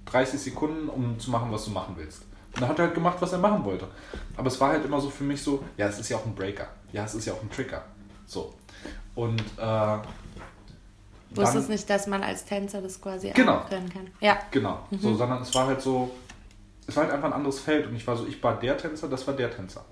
[0.07, 2.23] 30 Sekunden, um zu machen, was du machen willst.
[2.55, 3.89] Und dann hat er halt gemacht, was er machen wollte.
[4.37, 6.35] Aber es war halt immer so für mich so, ja, es ist ja auch ein
[6.35, 6.69] Breaker.
[6.93, 7.83] Ja, es ist ja auch ein Tricker.
[8.27, 8.53] So.
[9.15, 9.99] Und äh,
[11.35, 13.59] Wusstest nicht, dass man als Tänzer das quasi Genau.
[13.59, 14.09] auch können kann.
[14.21, 14.39] Ja.
[14.51, 16.11] Genau, so, sondern es war halt so,
[16.87, 19.09] es war halt einfach ein anderes Feld und ich war so, ich war der Tänzer,
[19.09, 19.85] das war der Tänzer.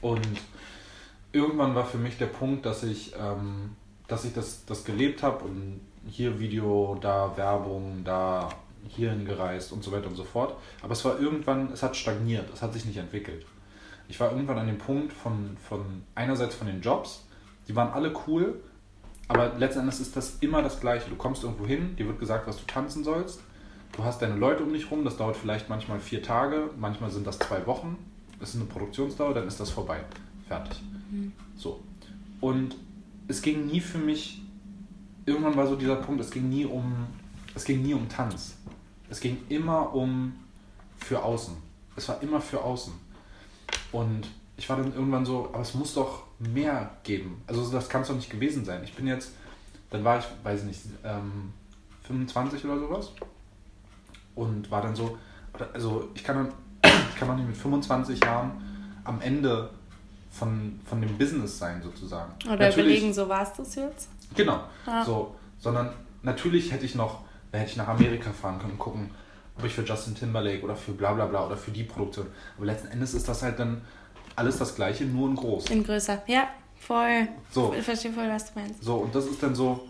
[0.00, 0.26] Und
[1.34, 5.44] irgendwann war für mich der Punkt, dass ich, ähm, dass ich das, das gelebt habe
[5.44, 8.48] und hier Video, da Werbung, da
[8.88, 10.56] hierhin gereist und so weiter und so fort.
[10.82, 13.44] Aber es war irgendwann, es hat stagniert, es hat sich nicht entwickelt.
[14.08, 17.26] Ich war irgendwann an dem Punkt von, von einerseits von den Jobs,
[17.66, 18.60] die waren alle cool,
[19.28, 21.08] aber letzten Endes ist das immer das Gleiche.
[21.08, 23.40] Du kommst irgendwo hin, dir wird gesagt, was du tanzen sollst.
[23.96, 27.26] Du hast deine Leute um dich rum, das dauert vielleicht manchmal vier Tage, manchmal sind
[27.26, 27.96] das zwei Wochen.
[28.38, 30.00] Das ist eine Produktionsdauer, dann ist das vorbei.
[30.46, 30.82] Fertig.
[31.56, 31.80] So.
[32.40, 32.76] Und
[33.28, 34.42] es ging nie für mich,
[35.26, 37.06] irgendwann war so dieser Punkt, es ging nie um,
[37.54, 38.56] es ging nie um Tanz.
[39.08, 40.34] Es ging immer um
[40.98, 41.54] für außen.
[41.96, 42.92] Es war immer für außen.
[43.92, 47.42] Und ich war dann irgendwann so, aber es muss doch mehr geben.
[47.46, 48.82] Also das kann es doch nicht gewesen sein.
[48.84, 49.32] Ich bin jetzt,
[49.90, 51.52] dann war ich, weiß ich nicht, ähm,
[52.02, 53.12] 25 oder sowas.
[54.34, 55.16] Und war dann so,
[55.72, 58.52] also ich kann, dann, ich kann doch nicht mit 25 Jahren
[59.04, 59.70] am Ende
[60.38, 62.32] von, von dem Business sein, sozusagen.
[62.46, 64.08] Oder Natürlich- überlegen, so war es das jetzt?
[64.34, 64.60] Genau.
[64.86, 65.04] Ja.
[65.04, 65.90] So, sondern
[66.22, 67.20] natürlich hätte ich noch,
[67.52, 69.10] hätte ich nach Amerika fahren können und gucken,
[69.56, 72.26] ob ich für Justin Timberlake oder für bla bla bla oder für die Produktion.
[72.56, 73.82] Aber letzten Endes ist das halt dann
[74.34, 75.70] alles das gleiche, nur in groß.
[75.70, 76.22] In größer.
[76.26, 76.48] Ja,
[76.80, 77.28] voll.
[77.52, 77.72] So.
[77.78, 78.82] Ich verstehe voll, was du meinst.
[78.82, 79.88] So, und das ist dann so,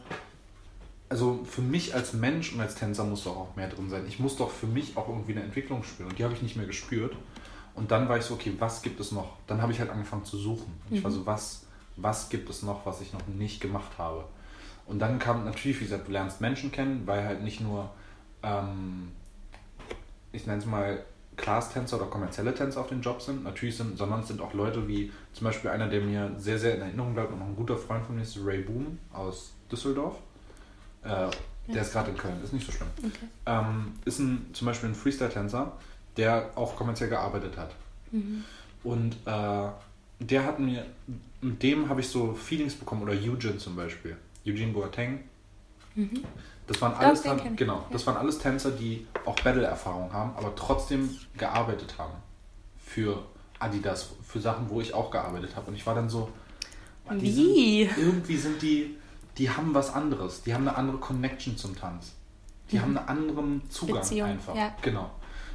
[1.08, 4.04] also für mich als Mensch und als Tänzer muss doch auch mehr drin sein.
[4.06, 6.56] Ich muss doch für mich auch irgendwie eine Entwicklung spüren und die habe ich nicht
[6.56, 7.14] mehr gespürt.
[7.74, 9.36] Und dann war ich so, okay, was gibt es noch?
[9.46, 10.72] Dann habe ich halt angefangen zu suchen.
[10.88, 14.24] Und Ich war so, was, was gibt es noch, was ich noch nicht gemacht habe?
[14.86, 17.90] Und dann kam natürlich, wie gesagt, du lernst Menschen kennen, weil halt nicht nur,
[18.42, 19.10] ähm,
[20.32, 21.04] ich nenne es mal,
[21.36, 24.86] Class-Tänzer oder kommerzielle Tänzer auf den Job sind, natürlich sind, sondern es sind auch Leute
[24.86, 27.76] wie zum Beispiel einer, der mir sehr, sehr in Erinnerung bleibt und noch ein guter
[27.76, 30.14] Freund von mir ist, Ray Boom aus Düsseldorf.
[31.02, 31.28] Äh,
[31.66, 32.88] der ist gerade in Köln, ist nicht so schlimm.
[32.98, 33.26] Okay.
[33.46, 35.72] Ähm, ist ein, zum Beispiel ein Freestyle-Tänzer,
[36.16, 37.70] der auch kommerziell gearbeitet hat.
[38.84, 39.68] Und äh,
[40.20, 40.86] der hat mir,
[41.40, 44.16] mit dem habe ich so Feelings bekommen, oder Eugene zum Beispiel.
[44.46, 45.20] Eugene Boateng.
[46.66, 47.84] Das waren alles, Tan- genau, ja.
[47.92, 52.14] das waren alles Tänzer, die auch Battle-Erfahrung haben, aber trotzdem gearbeitet haben
[52.84, 53.22] für
[53.58, 55.68] Adidas, für Sachen, wo ich auch gearbeitet habe.
[55.70, 56.30] Und ich war dann so,
[57.10, 57.84] die Wie?
[57.86, 58.96] Sind, irgendwie sind die,
[59.38, 62.12] die haben was anderes, die haben eine andere Connection zum Tanz.
[62.72, 64.54] Die haben einen anderen Zugang Beziehung, einfach.
[64.56, 64.74] ja.
[64.80, 65.10] Genau.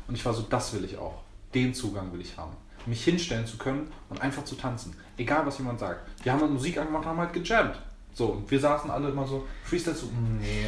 [0.10, 1.22] Und ich war so, das will ich auch.
[1.54, 2.52] Den Zugang will ich haben.
[2.86, 4.96] Mich hinstellen zu können und einfach zu tanzen.
[5.18, 6.02] Egal, was jemand sagt.
[6.26, 7.80] Die haben dann Musik angemacht und haben halt gejammt.
[8.14, 10.08] So, und wir saßen alle immer so, Freestyle so,
[10.40, 10.66] nee,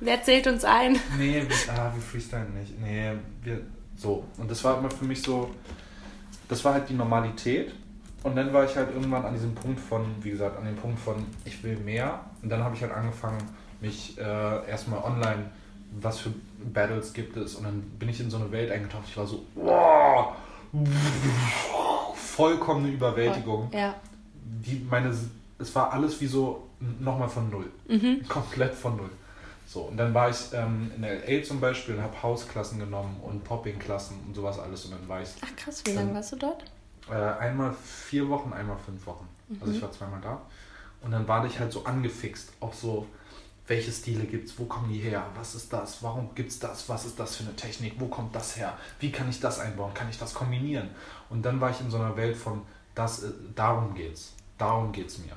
[0.00, 0.98] Wer zählt uns ein?
[1.18, 2.78] nee, wir, ah, wir freestylen nicht.
[2.80, 3.60] Nee, wir,
[3.96, 4.24] so.
[4.36, 5.50] Und das war immer für mich so,
[6.48, 7.74] das war halt die Normalität.
[8.22, 10.98] Und dann war ich halt irgendwann an diesem Punkt von, wie gesagt, an dem Punkt
[10.98, 12.20] von, ich will mehr.
[12.42, 13.38] Und dann habe ich halt angefangen,
[13.80, 15.50] mich äh, erstmal online,
[16.00, 16.32] was für
[16.72, 17.54] Battles gibt es.
[17.54, 19.04] Und dann bin ich in so eine Welt eingetaucht.
[19.08, 20.34] Ich war so, wow,
[22.14, 23.70] vollkommene Überwältigung.
[23.72, 23.94] Ja.
[24.64, 25.14] Die, meine,
[25.58, 26.66] es war alles wie so
[27.00, 27.70] nochmal von null.
[28.28, 29.10] Komplett von null.
[29.66, 33.42] So, und dann war ich ähm, in LA zum Beispiel und habe Hausklassen genommen und
[33.42, 34.84] Popping-Klassen und sowas alles.
[34.84, 36.64] Und dann war ich Ach krass, wie lange warst du dort?
[37.10, 39.28] äh, einmal vier Wochen, einmal fünf Wochen.
[39.60, 40.40] Also ich war zweimal da.
[41.02, 43.06] Und dann war ich halt so angefixt, auch so,
[43.66, 47.18] welche Stile gibt's, wo kommen die her, was ist das, warum gibt's das, was ist
[47.18, 50.18] das für eine Technik, wo kommt das her, wie kann ich das einbauen, kann ich
[50.18, 50.90] das kombinieren?
[51.30, 52.62] Und dann war ich in so einer Welt von,
[52.94, 55.36] das, äh, darum geht's, darum geht's mir.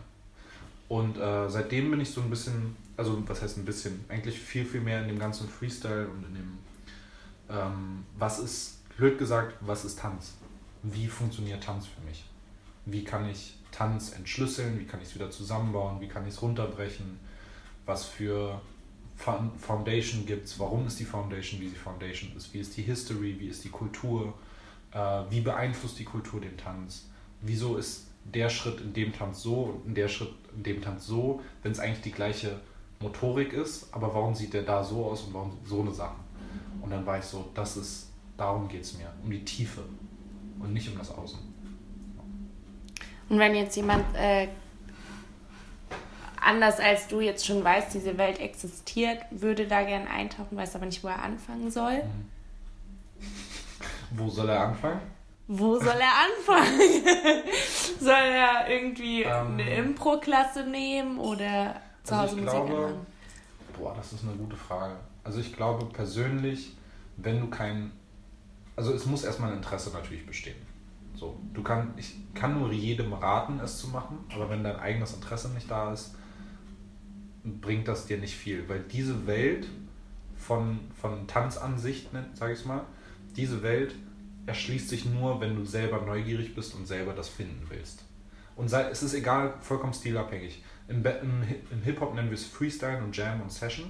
[0.87, 4.65] Und äh, seitdem bin ich so ein bisschen, also was heißt ein bisschen, eigentlich viel,
[4.65, 6.57] viel mehr in dem ganzen Freestyle und in dem,
[7.49, 10.33] ähm, was ist, blöd gesagt, was ist Tanz?
[10.83, 12.23] Wie funktioniert Tanz für mich?
[12.85, 14.79] Wie kann ich Tanz entschlüsseln?
[14.79, 15.99] Wie kann ich es wieder zusammenbauen?
[15.99, 17.19] Wie kann ich es runterbrechen?
[17.89, 18.61] Was für
[19.15, 20.59] Fo- Foundation gibt es?
[20.59, 22.53] Warum ist die Foundation, wie sie Foundation ist?
[22.53, 23.35] Wie ist die History?
[23.39, 24.33] Wie ist die Kultur?
[24.91, 27.09] Äh, wie beeinflusst die Kultur den Tanz?
[27.41, 31.41] Wieso ist der Schritt in dem Tanz so und der Schritt in dem Tanz so,
[31.63, 32.59] wenn es eigentlich die gleiche
[32.99, 36.19] Motorik ist, aber warum sieht der da so aus und warum so eine Sache?
[36.81, 39.81] Und dann war ich so, das ist, darum geht es mir, um die Tiefe
[40.59, 41.39] und nicht um das Außen.
[43.29, 44.47] Und wenn jetzt jemand äh,
[46.49, 50.87] anders als du jetzt schon weiß, diese Welt existiert, würde da gerne eintauchen, weiß aber
[50.87, 52.01] nicht, wo er anfangen soll.
[54.11, 54.99] Wo soll er anfangen?
[55.47, 56.79] Wo soll er anfangen?
[57.99, 59.53] soll er irgendwie Ähm.
[59.53, 62.95] eine Impro-Klasse nehmen oder zu Also Hause ich Musik glaube-?
[63.77, 64.95] Boah, das ist eine gute Frage.
[65.23, 66.75] Also ich glaube persönlich,
[67.17, 67.91] wenn du kein,
[68.75, 70.57] also es muss erstmal ein Interesse natürlich bestehen.
[71.15, 75.13] So, du kann, ich kann nur jedem raten, es zu machen, aber wenn dein eigenes
[75.13, 76.15] Interesse nicht da ist,
[77.43, 79.67] bringt das dir nicht viel, weil diese Welt
[80.37, 82.85] von, von Tanzansicht, sage ich mal,
[83.35, 83.95] diese Welt
[84.45, 88.03] erschließt sich nur, wenn du selber neugierig bist und selber das finden willst.
[88.55, 90.63] Und sei, es ist egal, vollkommen stilabhängig.
[90.87, 93.85] Im, im, im Hip-Hop nennen wir es Freestyle und Jam und Session.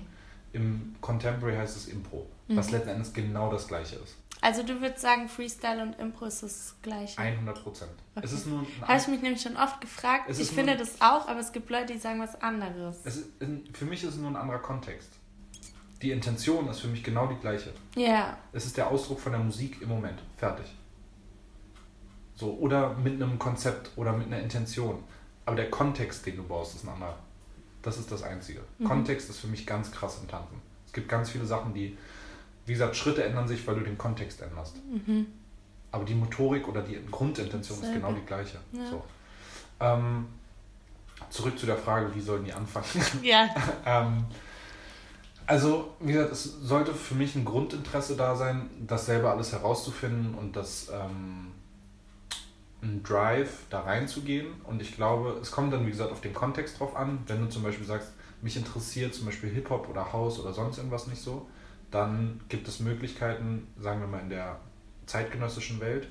[0.52, 4.16] Im Contemporary heißt es Impro, was letzten Endes genau das gleiche ist.
[4.42, 7.18] Also du würdest sagen, Freestyle und Impro ist das gleiche.
[7.20, 7.92] 100 Prozent.
[8.16, 10.30] Es ist nur ein Habe ich mich nämlich schon oft gefragt.
[10.30, 12.98] Ich finde nur- das auch, aber es gibt Leute, die sagen was anderes.
[13.04, 13.28] es ist,
[13.74, 15.10] für mich ist es nur ein anderer Kontext.
[16.02, 17.74] Die Intention ist für mich genau die gleiche.
[17.96, 20.20] Ja, Es ist der Ausdruck von der Musik im Moment.
[20.38, 20.66] Fertig.
[22.36, 25.04] So, oder mit einem Konzept oder mit einer Intention.
[25.46, 27.18] Aber der Kontext, den du baust, ist ein anderer.
[27.82, 28.62] Das ist das Einzige.
[28.86, 30.62] Kontext ist für mich ganz krass im Tanzen.
[30.86, 31.98] Es gibt ganz viele Sachen, die,
[32.66, 34.78] wie gesagt, Schritte ändern sich, weil du den Kontext änderst.
[35.92, 38.58] Aber die Motorik oder die Grundintention ist genau die gleiche.
[38.72, 38.90] Ja.
[38.90, 39.04] So.
[39.80, 40.28] Ähm,
[41.30, 42.86] zurück zu der Frage, wie sollen die anfangen?
[43.24, 43.50] ja,
[43.86, 44.26] Ähm,
[45.50, 50.36] also, wie gesagt, es sollte für mich ein Grundinteresse da sein, das selber alles herauszufinden
[50.36, 51.54] und das ähm,
[52.84, 54.46] ein Drive da reinzugehen.
[54.66, 57.24] Und ich glaube, es kommt dann, wie gesagt, auf den Kontext drauf an.
[57.26, 58.12] Wenn du zum Beispiel sagst,
[58.44, 61.48] mich interessiert zum Beispiel Hip-Hop oder House oder sonst irgendwas nicht so,
[61.92, 64.60] dann gibt es Möglichkeiten, sagen wir mal in der
[65.06, 66.08] zeitgenössischen Welt,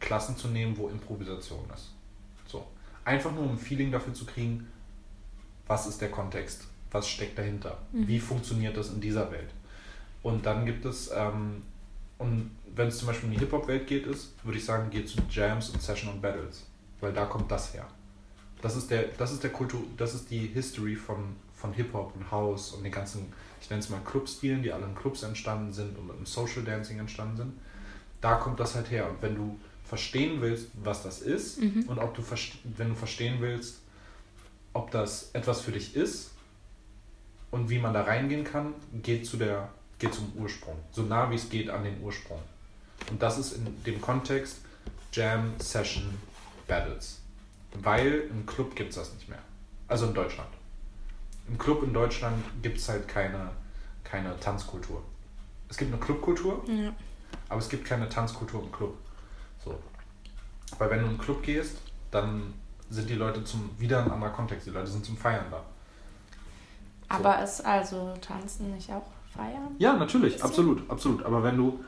[0.00, 1.90] Klassen zu nehmen, wo Improvisation ist.
[2.46, 2.66] So.
[3.04, 4.68] Einfach nur um ein Feeling dafür zu kriegen,
[5.66, 9.50] was ist der Kontext, was steckt dahinter, wie funktioniert das in dieser Welt.
[10.22, 11.62] Und dann gibt es, ähm,
[12.18, 15.18] und wenn es zum Beispiel in die Hip-Hop-Welt geht, ist, würde ich sagen, geht zu
[15.30, 16.66] Jams und Session und Battles,
[17.00, 17.86] weil da kommt das her.
[18.62, 22.30] Das ist der, das ist der Kultur, das ist die History von, von Hip-Hop und
[22.30, 25.98] House und den ganzen, ich nenne es mal Clubstilen, die alle in Clubs entstanden sind
[25.98, 27.52] und im Social Dancing entstanden sind.
[28.20, 29.10] Da kommt das halt her.
[29.10, 32.22] Und wenn du verstehen willst, was das ist und ob du
[32.76, 33.80] wenn du verstehen willst,
[34.72, 36.30] ob das etwas für dich ist
[37.50, 41.34] und wie man da reingehen kann, geht zu der geht zum Ursprung, so nah wie
[41.34, 42.38] es geht an den Ursprung.
[43.10, 44.58] Und das ist in dem Kontext
[45.12, 46.04] Jam Session
[46.68, 47.20] Battles,
[47.82, 49.42] weil im Club gibt es das nicht mehr.
[49.88, 50.50] Also in Deutschland.
[51.48, 53.50] Im Club in Deutschland gibt es halt keine,
[54.04, 55.02] keine Tanzkultur.
[55.68, 56.92] Es gibt eine Clubkultur, ja.
[57.48, 58.96] aber es gibt keine Tanzkultur im Club.
[59.64, 59.78] So.
[60.78, 61.78] Weil wenn du in einen Club gehst,
[62.10, 62.54] dann
[62.90, 64.66] sind die Leute zum wieder ein anderer Kontext.
[64.66, 65.62] Die Leute sind zum Feiern da.
[67.08, 69.74] Aber ist also Tanzen nicht auch feiern?
[69.78, 71.24] Ja, natürlich, absolut, absolut.
[71.24, 71.82] Aber wenn du,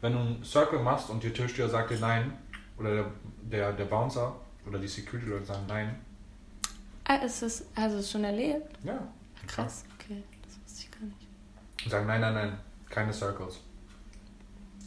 [0.00, 2.32] wenn du einen Circle machst und die Türsteher sagt dir nein,
[2.78, 3.06] oder der,
[3.42, 4.34] der, der Bouncer
[4.66, 5.98] oder die Security-Leute sagen nein,
[7.10, 8.78] Ah, ist es, also ist schon erlebt?
[8.84, 8.96] ja,
[9.48, 11.26] Krass, okay, das wusste ich gar nicht.
[11.84, 13.58] und sagen nein, nein, nein, keine Circles.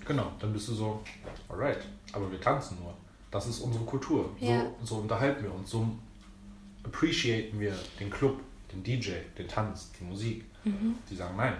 [0.05, 1.03] Genau, dann bist du so,
[1.49, 1.79] alright,
[2.13, 2.93] aber wir tanzen nur.
[3.29, 4.33] Das ist unsere Kultur.
[4.39, 4.61] Ja.
[4.79, 5.85] So, so unterhalten wir uns, so
[6.85, 8.39] appreciaten wir den Club,
[8.71, 10.45] den DJ, den Tanz, die Musik.
[11.09, 11.57] Die sagen nein.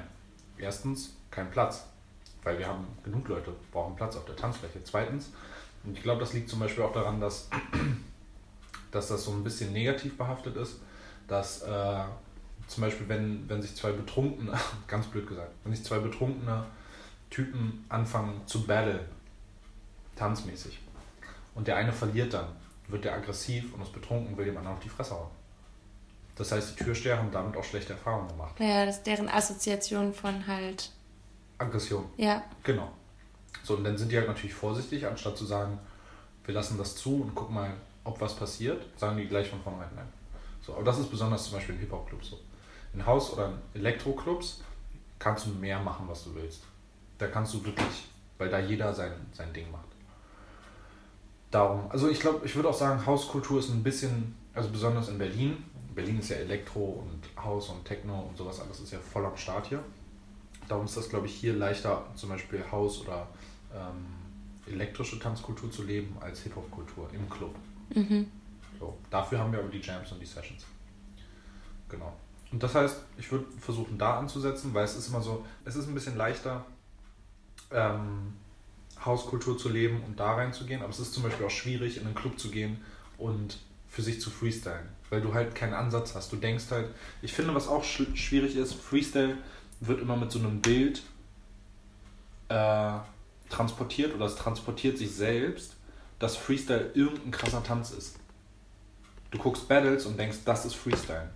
[0.58, 1.88] Erstens, kein Platz,
[2.44, 4.82] weil wir haben genug Leute, brauchen Platz auf der Tanzfläche.
[4.82, 5.30] Zweitens,
[5.84, 7.50] und ich glaube, das liegt zum Beispiel auch daran, dass,
[8.94, 10.80] dass das so ein bisschen negativ behaftet ist,
[11.28, 12.04] dass äh,
[12.68, 16.66] zum Beispiel, wenn, wenn sich zwei betrunkene, ganz blöd gesagt, wenn sich zwei betrunkene
[17.30, 19.04] Typen anfangen zu battle,
[20.16, 20.80] tanzmäßig,
[21.56, 22.48] und der eine verliert dann,
[22.88, 25.30] wird der aggressiv und ist betrunken und will dem anderen auf die Fresse hauen.
[26.36, 28.60] Das heißt, die Türsteher haben damit auch schlechte Erfahrungen gemacht.
[28.60, 30.92] Ja, das ist deren Assoziation von halt,
[31.58, 32.92] Aggression, ja, genau.
[33.64, 35.80] So, und dann sind die halt natürlich vorsichtig, anstatt zu sagen,
[36.46, 37.74] wir lassen das zu und gucken mal,
[38.04, 40.08] ob was passiert, sagen die gleich von vornherein nein.
[40.62, 42.40] So, aber das ist besonders zum Beispiel in Hip-Hop-Clubs so.
[42.94, 44.62] In Haus- oder in Elektro-Clubs
[45.20, 46.64] kannst du mehr machen, was du willst.
[47.18, 49.88] Da kannst du wirklich, weil da jeder sein, sein Ding macht.
[51.52, 55.18] Darum, also ich glaube, ich würde auch sagen, Hauskultur ist ein bisschen, also besonders in
[55.18, 55.64] Berlin.
[55.94, 59.38] Berlin ist ja Elektro und Haus und Techno und sowas, alles ist ja voll am
[59.38, 59.84] Start hier.
[60.68, 63.28] Darum ist das, glaube ich, hier leichter, zum Beispiel Haus- oder
[63.74, 67.54] ähm, elektrische Tanzkultur zu leben als Hip-Hop-Kultur im Club.
[67.90, 68.28] Mhm.
[68.80, 70.66] So, dafür haben wir aber die Jams und die Sessions.
[71.90, 72.14] Genau.
[72.52, 75.88] Und das heißt, ich würde versuchen, da anzusetzen, weil es ist immer so, es ist
[75.88, 76.66] ein bisschen leichter,
[77.72, 78.34] ähm,
[79.04, 82.16] Hauskultur zu leben und da reinzugehen, aber es ist zum Beispiel auch schwierig, in einen
[82.16, 82.78] Club zu gehen
[83.18, 83.58] und
[83.90, 86.32] für sich zu freestylen, weil du halt keinen Ansatz hast.
[86.32, 86.90] Du denkst halt,
[87.22, 89.38] ich finde, was auch sch schwierig ist, Freestyle
[89.80, 91.04] wird immer mit so einem Bild
[92.50, 92.94] äh,
[93.50, 95.76] transportiert oder es transportiert sich selbst,
[96.24, 98.16] dass Freestyle irgendein krasser Tanz ist.
[99.30, 101.30] Du guckst Battles und denkst, das ist Freestyle.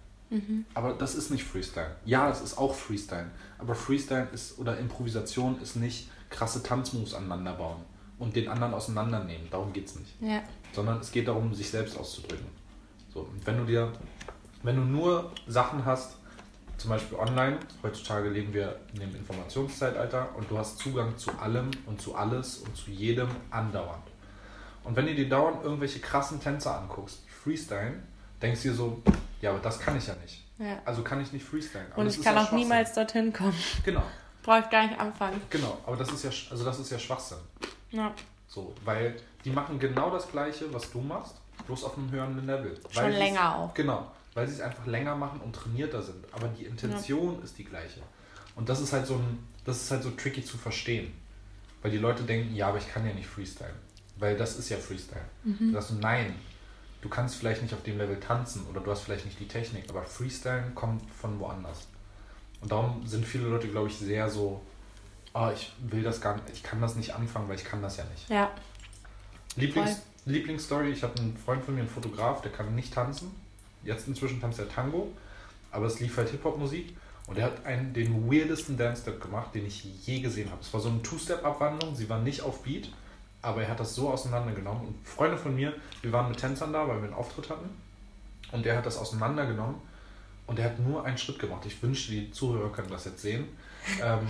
[0.73, 1.95] Aber das ist nicht Freestyle.
[2.05, 3.29] Ja, es ist auch Freestyle.
[3.57, 7.81] Aber Freestyle ist oder Improvisation ist nicht krasse Tanzmoves aneinander bauen
[8.17, 9.47] und den anderen auseinandernehmen.
[9.51, 10.21] Darum geht es nicht.
[10.21, 10.41] ja,
[10.73, 12.47] Sondern es geht darum, sich selbst auszudrücken.
[13.13, 13.91] So, und wenn du dir,
[14.63, 16.15] wenn du nur Sachen hast,
[16.77, 21.71] zum Beispiel online, heutzutage leben wir in dem Informationszeitalter und du hast Zugang zu allem
[21.87, 24.06] und zu alles und zu jedem andauernd.
[24.87, 28.01] Und wenn du dir dauernd irgendwelche krassen Tänzer anguckst, freestylen,
[28.41, 29.01] denkst du dir so,
[29.41, 30.45] ja, aber das kann ich ja nicht.
[30.59, 30.79] Ja.
[30.85, 31.91] Also kann ich nicht freestylen.
[31.91, 33.57] Aber Und ich kann ja auch niemals dorthin kommen.
[33.83, 34.03] Genau,
[34.43, 35.41] Brauche ich gar nicht anfangen.
[35.49, 35.77] genau.
[35.85, 37.37] Aber das ist ja, also das ist ja Schwachsinn.
[37.91, 38.13] Ja.
[38.47, 42.79] So, weil die machen genau das Gleiche, was du machst, bloß auf einem höheren Level.
[42.89, 43.73] Schon länger auch.
[43.73, 46.23] Genau, weil sie es einfach länger machen und trainierter sind.
[46.31, 47.99] Aber die Intention ist die gleiche.
[48.55, 51.13] Und das ist halt so ein, das ist halt so tricky zu verstehen.
[51.81, 53.75] Weil die Leute denken, ja, aber ich kann ja nicht freestylen.
[54.19, 55.25] Weil das ist ja Freestyle.
[55.43, 55.57] Mhm.
[55.59, 56.35] Du sagst, nein,
[57.01, 59.89] du kannst vielleicht nicht auf dem Level tanzen oder du hast vielleicht nicht die Technik,
[59.89, 61.87] aber Freestylen kommt von woanders.
[62.61, 64.61] Und darum sind viele Leute, glaube ich, sehr so,
[65.33, 67.97] oh, ich will das gar nicht, ich kann das nicht anfangen, weil ich kann das
[67.97, 68.29] ja nicht.
[68.29, 68.51] Ja.
[69.55, 73.31] Lieblings, Lieblingsstory, ich habe einen Freund von mir, einen Fotograf, der kann nicht tanzen.
[73.83, 75.11] Jetzt inzwischen tanzt er Tango,
[75.71, 76.95] aber es lief halt Hip-Hop-Musik.
[77.27, 80.61] Und er hat einen, den weirdesten Dance-Step gemacht, den ich je gesehen habe.
[80.61, 82.89] Es war so eine Two-Step-Abwandlung, sie war nicht auf Beat,
[83.41, 84.87] aber er hat das so auseinandergenommen.
[84.87, 87.69] Und Freunde von mir, wir waren mit Tänzern da, weil wir einen Auftritt hatten.
[88.51, 89.75] Und der hat das auseinandergenommen
[90.47, 91.65] und er hat nur einen Schritt gemacht.
[91.65, 93.47] Ich wünschte, die Zuhörer können das jetzt sehen.
[94.01, 94.27] Ähm,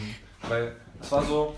[0.48, 1.56] weil es war so,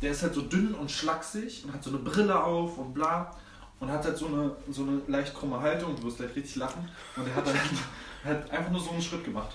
[0.00, 3.34] der ist halt so dünn und schlaksig und hat so eine Brille auf und bla.
[3.80, 6.88] Und hat halt so eine, so eine leicht krumme Haltung, du wirst gleich richtig lachen.
[7.16, 7.46] Und er hat,
[8.24, 9.50] halt, hat einfach nur so einen Schritt gemacht.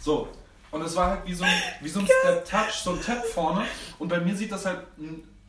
[0.00, 0.28] So.
[0.74, 3.64] Und es war halt wie so ein, wie so ein Step-Touch, so ein Tap vorne.
[4.00, 4.80] Und bei mir sieht das halt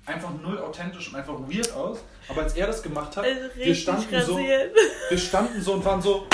[0.05, 1.97] einfach null authentisch und einfach weird aus.
[2.29, 4.37] Aber als er das gemacht hat, wir standen so,
[5.09, 6.27] wir standen so und waren so.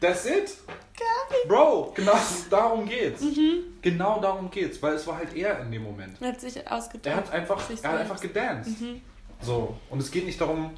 [0.00, 0.56] That's it.
[1.46, 2.16] Bro, genau
[2.48, 3.22] darum geht's.
[3.82, 6.18] Genau darum geht's, weil es war halt er in dem Moment.
[6.22, 7.04] Hat sich ausgedrückt.
[7.04, 8.72] Er hat einfach, er hat einfach gedanced.
[9.42, 10.70] So, und es geht nicht darum,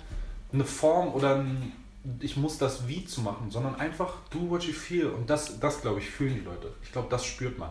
[0.53, 1.73] eine Form oder ein,
[2.21, 5.09] ich muss das wie zu machen, sondern einfach do what you feel.
[5.09, 6.73] Und das, das glaube ich, fühlen die Leute.
[6.83, 7.71] Ich glaube, das spürt man.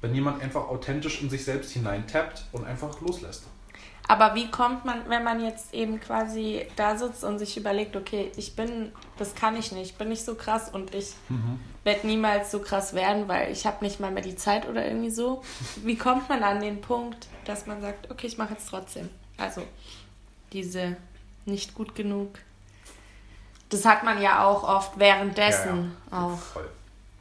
[0.00, 3.44] Wenn jemand einfach authentisch in sich selbst hineintappt und einfach loslässt.
[4.10, 8.32] Aber wie kommt man, wenn man jetzt eben quasi da sitzt und sich überlegt, okay,
[8.38, 11.12] ich bin, das kann ich nicht, ich bin nicht so krass und ich
[11.84, 15.10] werde niemals so krass werden, weil ich habe nicht mal mehr die Zeit oder irgendwie
[15.10, 15.42] so.
[15.84, 19.10] Wie kommt man an den Punkt, dass man sagt, okay, ich mache jetzt trotzdem?
[19.36, 19.62] Also
[20.54, 20.96] diese
[21.44, 22.38] nicht gut genug.
[23.68, 26.36] Das hat man ja auch oft währenddessen auch.
[26.38, 26.68] Voll.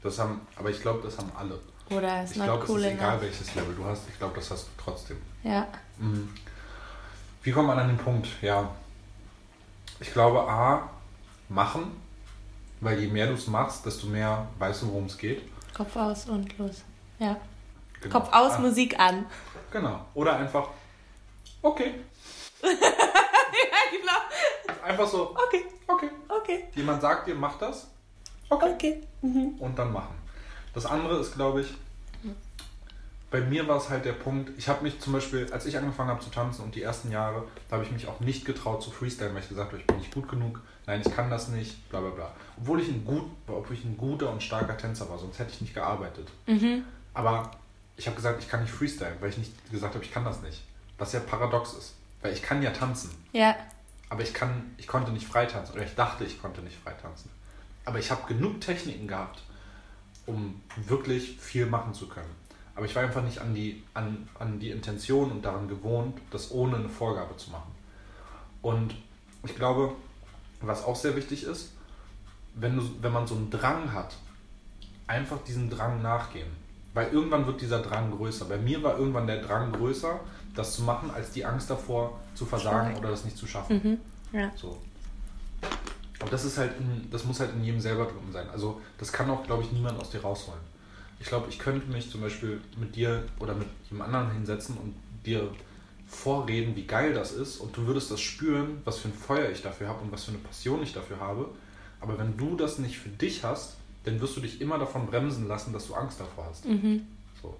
[0.01, 1.59] Das haben, aber ich glaube, das haben alle.
[1.89, 4.03] Oder ist Ich glaube, es cool ist egal, welches Level du hast.
[4.09, 5.17] Ich glaube, das hast du trotzdem.
[5.43, 5.67] Ja.
[5.97, 6.33] Mhm.
[7.43, 8.27] Wie kommt man an den Punkt?
[8.41, 8.69] Ja,
[9.99, 10.89] ich glaube, A,
[11.49, 11.99] machen,
[12.81, 15.41] weil je mehr du es machst, desto mehr weißt du, worum es geht.
[15.73, 16.83] Kopf aus und los.
[17.19, 17.37] Ja.
[18.01, 18.19] Genau.
[18.19, 19.25] Kopf aus, Ah, Musik an.
[19.71, 20.05] Genau.
[20.13, 20.67] Oder einfach,
[21.61, 21.95] okay.
[24.87, 26.09] Einfach so, Okay, okay.
[26.29, 27.87] okay, Jemand sagt dir, mach das.
[28.49, 28.73] Okay.
[28.73, 29.03] okay.
[29.21, 29.55] Mhm.
[29.59, 30.15] Und dann machen.
[30.73, 31.73] Das andere ist, glaube ich,
[33.29, 36.09] bei mir war es halt der Punkt, ich habe mich zum Beispiel, als ich angefangen
[36.09, 38.89] habe zu tanzen und die ersten Jahre, da habe ich mich auch nicht getraut zu
[38.89, 41.89] freestylen, weil ich gesagt habe, ich bin nicht gut genug, nein, ich kann das nicht,
[41.89, 42.31] bla bla bla.
[42.57, 45.59] Obwohl ich ein, gut, obwohl ich ein guter und starker Tänzer war, sonst hätte ich
[45.59, 46.29] nicht gearbeitet.
[46.45, 46.85] Mhm.
[47.13, 47.51] Aber
[47.97, 50.41] ich habe gesagt, ich kann nicht freestylen, weil ich nicht gesagt habe, ich kann das
[50.41, 50.63] nicht.
[50.97, 51.95] Was ja paradox ist.
[52.21, 53.55] Weil ich kann ja tanzen, Ja,
[54.09, 55.73] aber ich, kann, ich konnte nicht frei tanzen.
[55.73, 57.29] Oder ich dachte, ich konnte nicht frei tanzen.
[57.85, 59.41] Aber ich habe genug Techniken gehabt,
[60.25, 62.35] um wirklich viel machen zu können.
[62.75, 66.51] Aber ich war einfach nicht an die, an, an die Intention und daran gewohnt, das
[66.51, 67.73] ohne eine Vorgabe zu machen.
[68.61, 68.95] Und
[69.43, 69.93] ich glaube,
[70.61, 71.71] was auch sehr wichtig ist,
[72.55, 74.15] wenn, du, wenn man so einen Drang hat,
[75.07, 76.49] einfach diesem Drang nachgehen.
[76.93, 78.45] Weil irgendwann wird dieser Drang größer.
[78.45, 80.19] Bei mir war irgendwann der Drang größer,
[80.55, 82.99] das zu machen, als die Angst davor zu versagen Schwierig.
[82.99, 83.81] oder das nicht zu schaffen.
[84.31, 84.37] Mhm.
[84.37, 84.51] ja.
[84.55, 84.77] So.
[86.19, 88.49] Aber das ist halt, in, das muss halt in jedem selber drin sein.
[88.49, 90.59] Also das kann auch, glaube ich, niemand aus dir rausholen.
[91.19, 94.95] Ich glaube, ich könnte mich zum Beispiel mit dir oder mit jemand anderen hinsetzen und
[95.25, 95.49] dir
[96.07, 99.61] vorreden, wie geil das ist und du würdest das spüren, was für ein Feuer ich
[99.61, 101.49] dafür habe und was für eine Passion ich dafür habe.
[101.99, 105.47] Aber wenn du das nicht für dich hast, dann wirst du dich immer davon bremsen
[105.47, 106.65] lassen, dass du Angst davor hast.
[106.65, 107.05] Mhm.
[107.41, 107.57] So.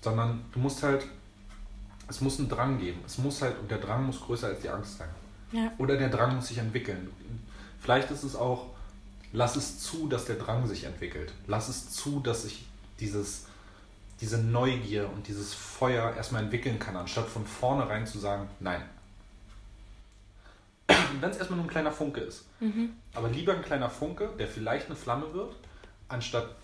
[0.00, 1.06] Sondern du musst halt,
[2.10, 3.00] es muss einen Drang geben.
[3.06, 5.08] Es muss halt, und der Drang muss größer als die Angst sein.
[5.52, 5.72] Ja.
[5.78, 7.10] Oder der Drang muss sich entwickeln.
[7.80, 8.66] Vielleicht ist es auch,
[9.32, 11.32] lass es zu, dass der Drang sich entwickelt.
[11.46, 12.66] Lass es zu, dass sich
[12.98, 13.46] dieses,
[14.20, 18.82] diese Neugier und dieses Feuer erstmal entwickeln kann, anstatt von vornherein zu sagen, nein.
[21.20, 22.44] Wenn es erstmal nur ein kleiner Funke ist.
[22.58, 22.90] Mhm.
[23.14, 25.54] Aber lieber ein kleiner Funke, der vielleicht eine Flamme wird,
[26.08, 26.56] anstatt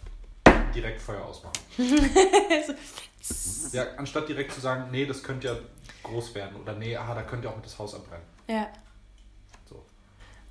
[0.76, 1.58] direkt Feuer ausmachen.
[3.72, 5.56] Ja, anstatt direkt zu sagen, nee, das könnte ja
[6.04, 8.24] groß werden oder nee, aha, da könnte ja auch mit das Haus abbrennen.
[8.46, 8.68] ja.
[9.68, 9.84] So.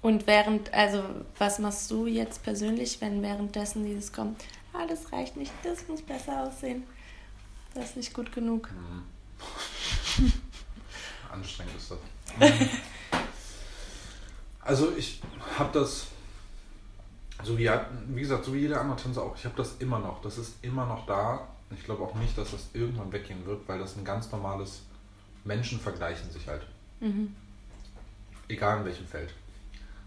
[0.02, 1.02] Und während, also
[1.38, 6.02] was machst du jetzt persönlich, wenn währenddessen dieses kommt, ah, das reicht nicht, das muss
[6.02, 6.84] besser aussehen.
[7.74, 8.70] Das ist nicht gut genug.
[11.32, 12.00] anstrengend ist das.
[14.62, 15.22] also ich
[15.58, 16.08] habe das,
[17.46, 17.70] so wie,
[18.08, 20.22] wie gesagt, so wie jeder andere Tänzer auch, ich habe das immer noch.
[20.22, 21.48] Das ist immer noch da.
[21.72, 24.82] Ich glaube auch nicht, dass das irgendwann weggehen wird, weil das ein ganz normales
[25.44, 26.66] Menschen vergleichen sich halt.
[27.00, 27.36] Mhm.
[28.48, 29.34] Egal in welchem Feld.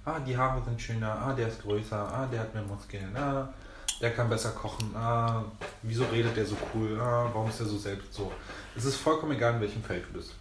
[0.05, 3.53] Ah, die Haare sind schöner, ah, der ist größer, ah, der hat mehr Muskeln, ah,
[4.01, 5.45] der kann besser kochen, ah,
[5.82, 8.32] wieso redet der so cool, ah, warum ist der so selbst so.
[8.76, 10.34] Es ist vollkommen egal, in welchem Feld du bist.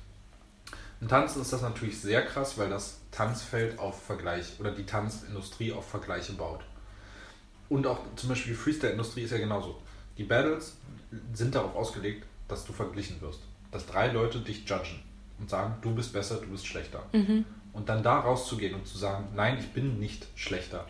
[1.01, 5.73] Im Tanzen ist das natürlich sehr krass, weil das Tanzfeld auf Vergleich oder die Tanzindustrie
[5.73, 6.61] auf Vergleiche baut.
[7.69, 9.81] Und auch zum Beispiel die Freestyle-Industrie ist ja genauso.
[10.17, 10.77] Die Battles
[11.33, 13.41] sind darauf ausgelegt, dass du verglichen wirst.
[13.71, 15.01] Dass drei Leute dich judgen
[15.39, 17.03] und sagen, du bist besser, du bist schlechter.
[17.11, 17.45] Mhm.
[17.73, 20.85] Und dann da rauszugehen und zu sagen, nein, ich bin nicht schlechter.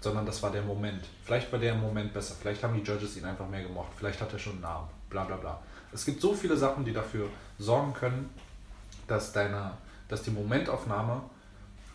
[0.00, 1.04] Sondern das war der Moment.
[1.24, 2.34] Vielleicht war der Moment besser.
[2.40, 3.92] Vielleicht haben die Judges ihn einfach mehr gemocht.
[3.96, 4.88] Vielleicht hat er schon einen Namen.
[5.10, 5.60] Bla bla bla.
[5.92, 8.30] Es gibt so viele Sachen, die dafür sorgen können,
[9.06, 9.72] dass, deine,
[10.08, 11.22] dass die Momentaufnahme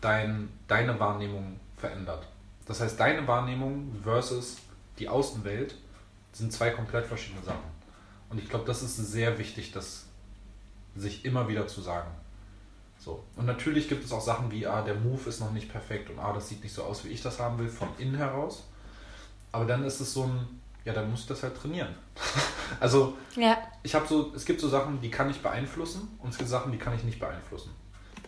[0.00, 2.26] dein, deine Wahrnehmung verändert.
[2.66, 4.56] Das heißt, deine Wahrnehmung versus
[4.98, 5.76] die Außenwelt
[6.32, 7.74] sind zwei komplett verschiedene Sachen.
[8.30, 10.06] Und ich glaube, das ist sehr wichtig, das
[10.96, 12.10] sich immer wieder zu sagen.
[12.98, 13.22] So.
[13.36, 16.18] Und natürlich gibt es auch Sachen wie, ah, der Move ist noch nicht perfekt und
[16.18, 18.64] ah, das sieht nicht so aus, wie ich das haben will, von innen heraus.
[19.52, 21.94] Aber dann ist es so ein, ja, dann muss ich das halt trainieren.
[22.80, 23.58] also, Ja.
[23.82, 26.72] ich habe so, es gibt so Sachen, die kann ich beeinflussen und es gibt Sachen,
[26.72, 27.70] die kann ich nicht beeinflussen.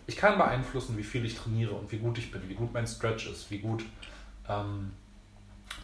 [0.05, 2.87] Ich kann beeinflussen, wie viel ich trainiere und wie gut ich bin, wie gut mein
[2.87, 3.83] Stretch ist, wie gut
[4.49, 4.91] ähm,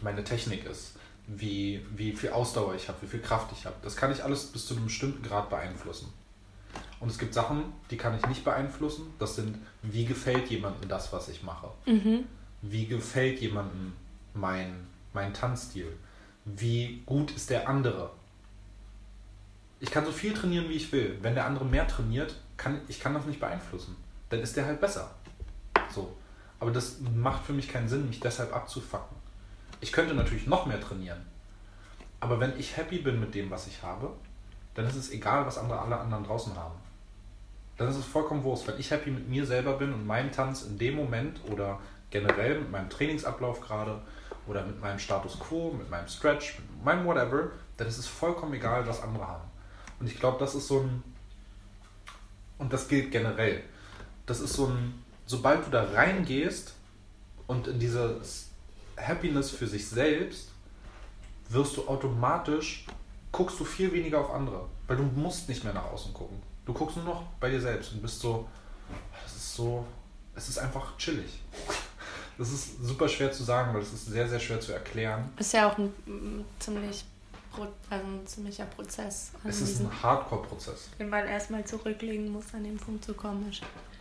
[0.02, 0.96] meine Technik ist,
[1.26, 3.76] wie, wie viel Ausdauer ich habe, wie viel Kraft ich habe.
[3.82, 6.12] Das kann ich alles bis zu einem bestimmten Grad beeinflussen.
[7.00, 9.12] Und es gibt Sachen, die kann ich nicht beeinflussen.
[9.18, 11.68] Das sind, wie gefällt jemandem das, was ich mache?
[11.86, 12.24] Mhm.
[12.62, 13.92] Wie gefällt jemandem
[14.32, 15.92] mein, mein Tanzstil?
[16.44, 18.10] Wie gut ist der andere?
[19.80, 21.18] Ich kann so viel trainieren, wie ich will.
[21.20, 23.96] Wenn der andere mehr trainiert, kann ich kann das nicht beeinflussen.
[24.30, 25.14] Dann ist der halt besser.
[25.94, 26.16] So.
[26.64, 29.14] Aber das macht für mich keinen Sinn, mich deshalb abzufacken.
[29.82, 31.20] Ich könnte natürlich noch mehr trainieren.
[32.20, 34.10] Aber wenn ich happy bin mit dem, was ich habe,
[34.72, 36.76] dann ist es egal, was andere, alle anderen draußen haben.
[37.76, 38.66] Dann ist es vollkommen Wurst.
[38.66, 42.60] Wenn ich happy mit mir selber bin und meinem Tanz in dem Moment oder generell
[42.60, 44.00] mit meinem Trainingsablauf gerade
[44.46, 48.54] oder mit meinem Status quo, mit meinem Stretch, mit meinem whatever, dann ist es vollkommen
[48.54, 49.44] egal, was andere haben.
[50.00, 51.02] Und ich glaube, das ist so ein,
[52.56, 53.62] und das gilt generell,
[54.24, 56.74] das ist so ein, sobald du da reingehst
[57.46, 58.48] und in dieses
[58.96, 60.50] Happiness für sich selbst,
[61.48, 62.86] wirst du automatisch,
[63.32, 66.40] guckst du viel weniger auf andere, weil du musst nicht mehr nach außen gucken.
[66.64, 68.48] Du guckst nur noch bei dir selbst und bist so,
[69.22, 69.84] das ist so,
[70.34, 71.40] es ist einfach chillig.
[72.38, 75.32] Das ist super schwer zu sagen, weil es ist sehr, sehr schwer zu erklären.
[75.38, 77.04] Ist ja auch ein mm, ziemlich
[77.90, 79.30] also ein ziemlicher Prozess.
[79.44, 80.88] Es ist ein Hardcore-Prozess.
[80.98, 83.52] den man erstmal zurücklegen muss, an dem Punkt zu kommen.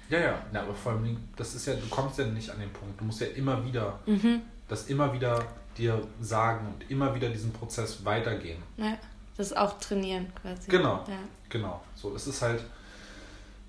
[0.09, 2.71] Ja, ja, ja, aber vor allem, das ist ja, du kommst ja nicht an den
[2.71, 2.99] Punkt.
[2.99, 4.41] Du musst ja immer wieder, Mhm.
[4.67, 5.43] das immer wieder
[5.77, 8.61] dir sagen und immer wieder diesen Prozess weitergehen.
[8.77, 8.97] Ja,
[9.35, 10.69] das ist auch trainieren quasi.
[10.69, 11.03] Genau.
[11.07, 11.17] Ja.
[11.49, 11.81] Genau.
[11.95, 12.63] So, es ist halt,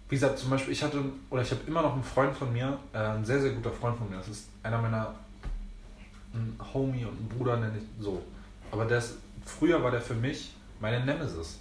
[0.08, 2.78] wie gesagt, zum Beispiel, ich hatte, oder ich habe immer noch einen Freund von mir,
[2.92, 4.16] äh, ein sehr, sehr guter Freund von mir.
[4.16, 5.14] Das ist einer meiner,
[6.34, 8.20] ein Homie und ein Bruder, nenne ich so.
[8.70, 9.14] Aber ist,
[9.46, 11.58] früher war der für mich meine Nemesis.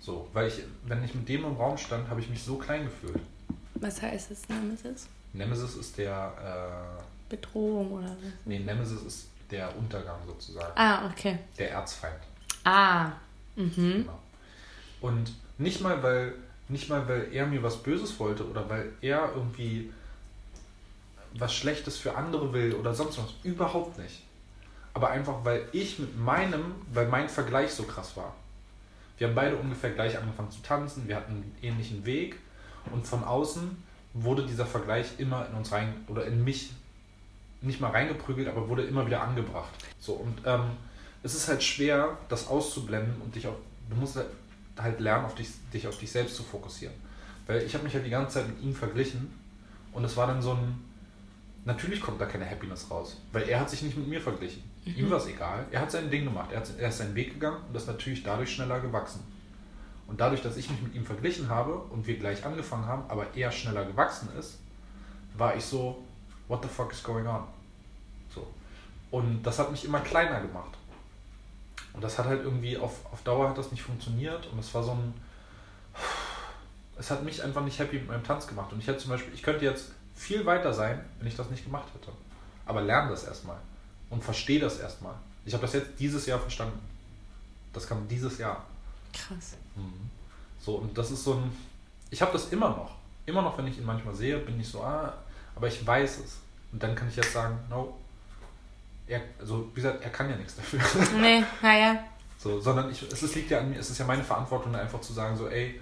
[0.00, 2.84] So, weil ich, wenn ich mit dem im Raum stand, habe ich mich so klein
[2.84, 3.20] gefühlt.
[3.80, 5.08] Was heißt es, Nemesis?
[5.32, 6.32] Nemesis ist der,
[6.98, 8.32] äh, Bedrohung oder was?
[8.44, 10.72] nee, Nemesis ist der Untergang sozusagen.
[10.76, 11.38] Ah, okay.
[11.58, 12.20] Der Erzfeind.
[12.64, 13.12] Ah.
[13.56, 13.74] Mhm.
[13.74, 14.18] Genau.
[15.00, 16.34] Und nicht mal, weil,
[16.68, 19.92] nicht mal, weil er mir was Böses wollte oder weil er irgendwie
[21.34, 23.34] was Schlechtes für andere will oder sonst was.
[23.42, 24.22] Überhaupt nicht.
[24.94, 28.34] Aber einfach, weil ich mit meinem, weil mein Vergleich so krass war.
[29.18, 32.38] Wir haben beide ungefähr gleich angefangen zu tanzen, wir hatten einen ähnlichen Weg
[32.92, 33.76] und von außen
[34.14, 36.72] wurde dieser Vergleich immer in uns rein oder in mich
[37.60, 39.70] nicht mal reingeprügelt, aber wurde immer wieder angebracht.
[39.98, 40.62] So und ähm,
[41.22, 43.56] es ist halt schwer, das auszublenden und dich auf,
[43.90, 44.28] du musst halt-
[44.78, 46.94] halt lernen, auf dich, dich auf dich selbst zu fokussieren.
[47.46, 49.32] Weil ich habe mich halt die ganze Zeit mit ihm verglichen
[49.92, 50.84] und es war dann so ein,
[51.64, 54.62] natürlich kommt da keine Happiness raus, weil er hat sich nicht mit mir verglichen.
[54.84, 57.34] Ihm war es egal, er hat sein Ding gemacht, er, hat, er ist seinen Weg
[57.34, 59.20] gegangen und ist natürlich dadurch schneller gewachsen.
[60.06, 63.34] Und dadurch, dass ich mich mit ihm verglichen habe und wir gleich angefangen haben, aber
[63.34, 64.58] er schneller gewachsen ist,
[65.34, 66.04] war ich so,
[66.48, 67.42] what the fuck is going on?
[68.32, 68.46] So.
[69.10, 70.76] Und das hat mich immer kleiner gemacht.
[71.92, 74.82] Und das hat halt irgendwie auf, auf Dauer hat das nicht funktioniert und es war
[74.82, 75.14] so ein.
[76.98, 78.72] Es hat mich einfach nicht happy mit meinem Tanz gemacht.
[78.72, 81.64] Und ich hätte zum Beispiel, ich könnte jetzt viel weiter sein, wenn ich das nicht
[81.64, 82.12] gemacht hätte.
[82.64, 83.58] Aber lerne das erstmal
[84.10, 85.14] und verstehe das erstmal.
[85.44, 86.78] Ich habe das jetzt dieses Jahr verstanden.
[87.72, 88.64] Das kam dieses Jahr.
[89.16, 89.56] Krass.
[89.74, 90.10] Mhm.
[90.60, 91.52] So, und das ist so ein,
[92.10, 92.96] ich habe das immer noch.
[93.24, 95.14] Immer noch, wenn ich ihn manchmal sehe, bin ich so, ah,
[95.54, 96.38] aber ich weiß es.
[96.72, 97.96] Und dann kann ich jetzt sagen, no,
[99.06, 100.80] er, also wie gesagt, er kann ja nichts dafür.
[101.20, 102.04] Nee, naja.
[102.38, 105.00] So, sondern ich, es ist, liegt ja an mir, es ist ja meine Verantwortung, einfach
[105.00, 105.80] zu sagen, so, ey,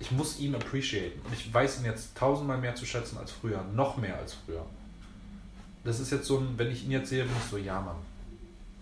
[0.00, 1.20] ich muss ihn appreciaten.
[1.24, 4.64] Und ich weiß ihn jetzt tausendmal mehr zu schätzen als früher, noch mehr als früher.
[5.84, 7.96] Das ist jetzt so ein, wenn ich ihn jetzt sehe, bin ich so, ja Mann,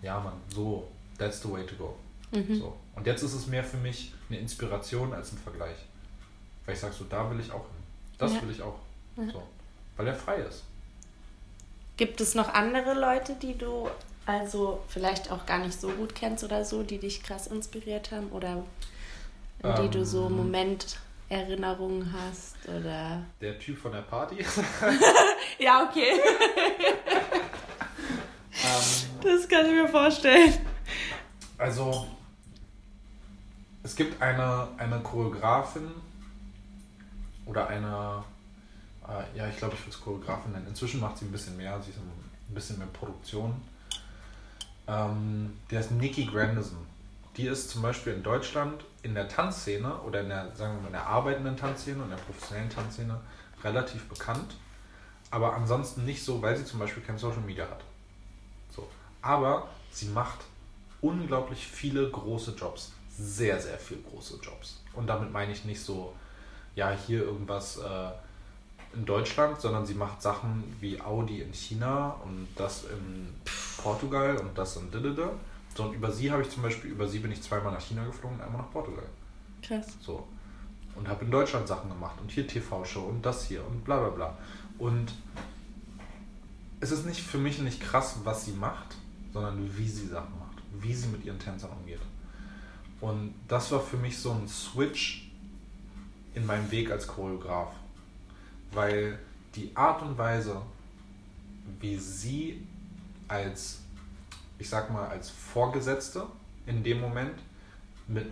[0.01, 0.87] ja Mann, so,
[1.17, 1.95] that's the way to go.
[2.31, 2.59] Mhm.
[2.59, 2.75] So.
[2.97, 5.77] Und jetzt ist es mehr für mich eine Inspiration als ein Vergleich.
[6.65, 7.83] Weil ich sage so, da will ich auch hin.
[8.17, 8.41] Das Ja.
[8.41, 8.79] will ich auch.
[9.31, 9.43] So.
[9.95, 10.63] Weil er frei ist.
[11.95, 13.87] Gibt es noch andere Leute, die du
[14.25, 18.27] also vielleicht auch gar nicht so gut kennst oder so, die dich krass inspiriert haben
[18.29, 18.63] oder
[19.63, 20.35] an die du so Ähm.
[20.37, 24.37] Momenterinnerungen hast oder Der Typ von der Party.
[25.59, 26.19] Ja, okay.
[28.53, 30.53] ähm, Das kann ich mir vorstellen.
[31.57, 32.05] Also,
[33.87, 35.89] es gibt eine, eine Choreografin
[37.45, 38.21] oder eine,
[39.07, 40.67] äh, ja, ich glaube, ich würde es Choreografin nennen.
[40.67, 43.55] Inzwischen macht sie ein bisschen mehr, sie ist ein bisschen mehr Produktion.
[44.87, 46.85] Ähm, die heißt Nikki Grandison.
[47.37, 50.87] Die ist zum Beispiel in Deutschland in der Tanzszene oder in der, sagen wir mal,
[50.87, 53.17] in der arbeitenden Tanzszene und der professionellen Tanzszene
[53.63, 54.55] relativ bekannt.
[55.31, 57.85] Aber ansonsten nicht so, weil sie zum Beispiel kein Social Media hat.
[58.69, 58.89] So.
[59.21, 60.39] Aber sie macht
[60.99, 62.91] unglaublich viele große Jobs.
[63.17, 64.81] Sehr, sehr viele große Jobs.
[64.93, 66.13] Und damit meine ich nicht so,
[66.75, 68.11] ja, hier irgendwas äh,
[68.93, 73.33] in Deutschland, sondern sie macht Sachen wie Audi in China und das in
[73.81, 75.31] Portugal und das in Didede.
[75.75, 78.05] So, und über sie habe ich zum Beispiel, über sie bin ich zweimal nach China
[78.05, 79.05] geflogen und einmal nach Portugal.
[79.61, 79.87] Krass.
[80.01, 80.27] So.
[80.95, 84.09] Und habe in Deutschland Sachen gemacht und hier TV-Show und das hier und bla bla
[84.09, 84.37] bla.
[84.79, 85.13] Und
[86.79, 88.95] es ist nicht für mich nicht krass, was sie macht,
[89.33, 92.01] sondern wie sie Sachen macht, wie sie mit ihren Tänzern umgeht.
[92.99, 95.31] Und das war für mich so ein Switch
[96.33, 97.69] in meinem Weg als Choreograf.
[98.71, 99.19] Weil
[99.55, 100.61] die Art und Weise,
[101.79, 102.65] wie sie
[103.27, 103.79] als,
[104.57, 106.25] ich sag mal, als Vorgesetzte
[106.65, 107.39] in dem Moment
[108.07, 108.27] mit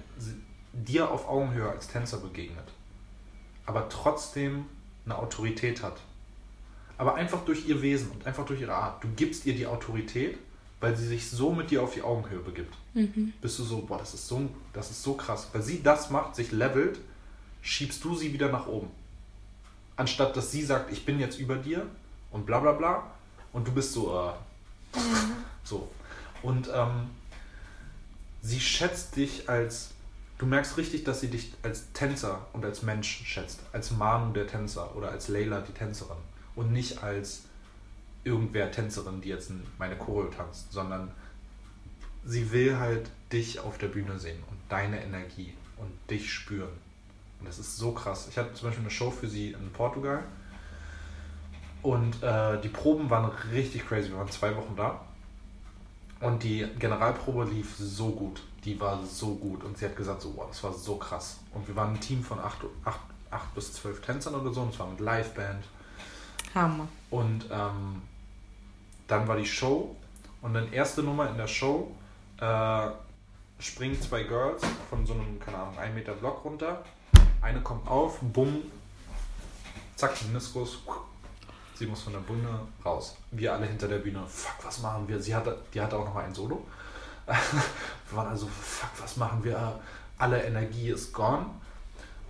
[0.73, 2.67] dir auf Augenhöhe als Tänzer begegnet,
[3.65, 4.65] aber trotzdem
[5.05, 5.99] eine Autorität hat.
[6.97, 9.03] Aber einfach durch ihr Wesen und einfach durch ihre Art.
[9.03, 10.37] Du gibst ihr die Autorität,
[10.79, 12.73] weil sie sich so mit dir auf die Augenhöhe begibt.
[13.41, 15.49] Bist du so, boah, das ist so, das ist so krass.
[15.51, 16.99] Weil sie das macht, sich levelt,
[17.61, 18.89] schiebst du sie wieder nach oben.
[19.97, 21.85] Anstatt dass sie sagt, ich bin jetzt über dir
[22.31, 23.11] und bla bla bla.
[23.51, 24.99] Und du bist so, äh,
[25.63, 25.89] so.
[26.41, 27.09] Und ähm,
[28.41, 29.91] sie schätzt dich als,
[30.37, 33.59] du merkst richtig, dass sie dich als Tänzer und als Mensch schätzt.
[33.73, 36.17] Als Manu der Tänzer oder als Leila die Tänzerin.
[36.55, 37.43] Und nicht als
[38.23, 41.11] irgendwer Tänzerin, die jetzt meine Choreo tanzt, sondern
[42.25, 46.69] sie will halt dich auf der Bühne sehen und deine Energie und dich spüren.
[47.39, 48.27] Und das ist so krass.
[48.29, 50.23] Ich hatte zum Beispiel eine Show für sie in Portugal
[51.81, 54.09] und äh, die Proben waren richtig crazy.
[54.09, 55.01] Wir waren zwei Wochen da
[56.19, 58.41] und die Generalprobe lief so gut.
[58.63, 61.39] Die war so gut und sie hat gesagt, so, wow, das war so krass.
[61.53, 64.73] Und wir waren ein Team von acht, acht, acht bis zwölf Tänzern oder so und
[64.73, 65.63] zwar mit Liveband.
[66.55, 66.87] Hammer.
[67.11, 68.01] Und ähm,
[69.07, 69.95] dann war die Show
[70.41, 71.91] und dann erste Nummer in der Show
[72.39, 72.89] äh,
[73.59, 76.83] springen zwei Girls von so einem, keine Ahnung, 1 Meter Block runter.
[77.41, 78.63] Eine kommt auf, bumm,
[79.95, 80.79] zack, Meniskus.
[81.75, 83.17] Sie muss von der Bühne raus.
[83.31, 85.21] Wir alle hinter der Bühne, fuck, was machen wir?
[85.21, 86.65] Sie hatte, die hatte auch noch mal ein Solo.
[87.25, 89.79] wir waren also, fuck, was machen wir?
[90.17, 91.45] Alle Energie ist gone.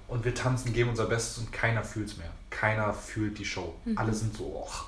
[0.08, 2.30] Und wir tanzen, geben unser Bestes und keiner fühlt es mehr.
[2.50, 3.76] Keiner fühlt die Show.
[3.96, 4.86] Alle sind so, och.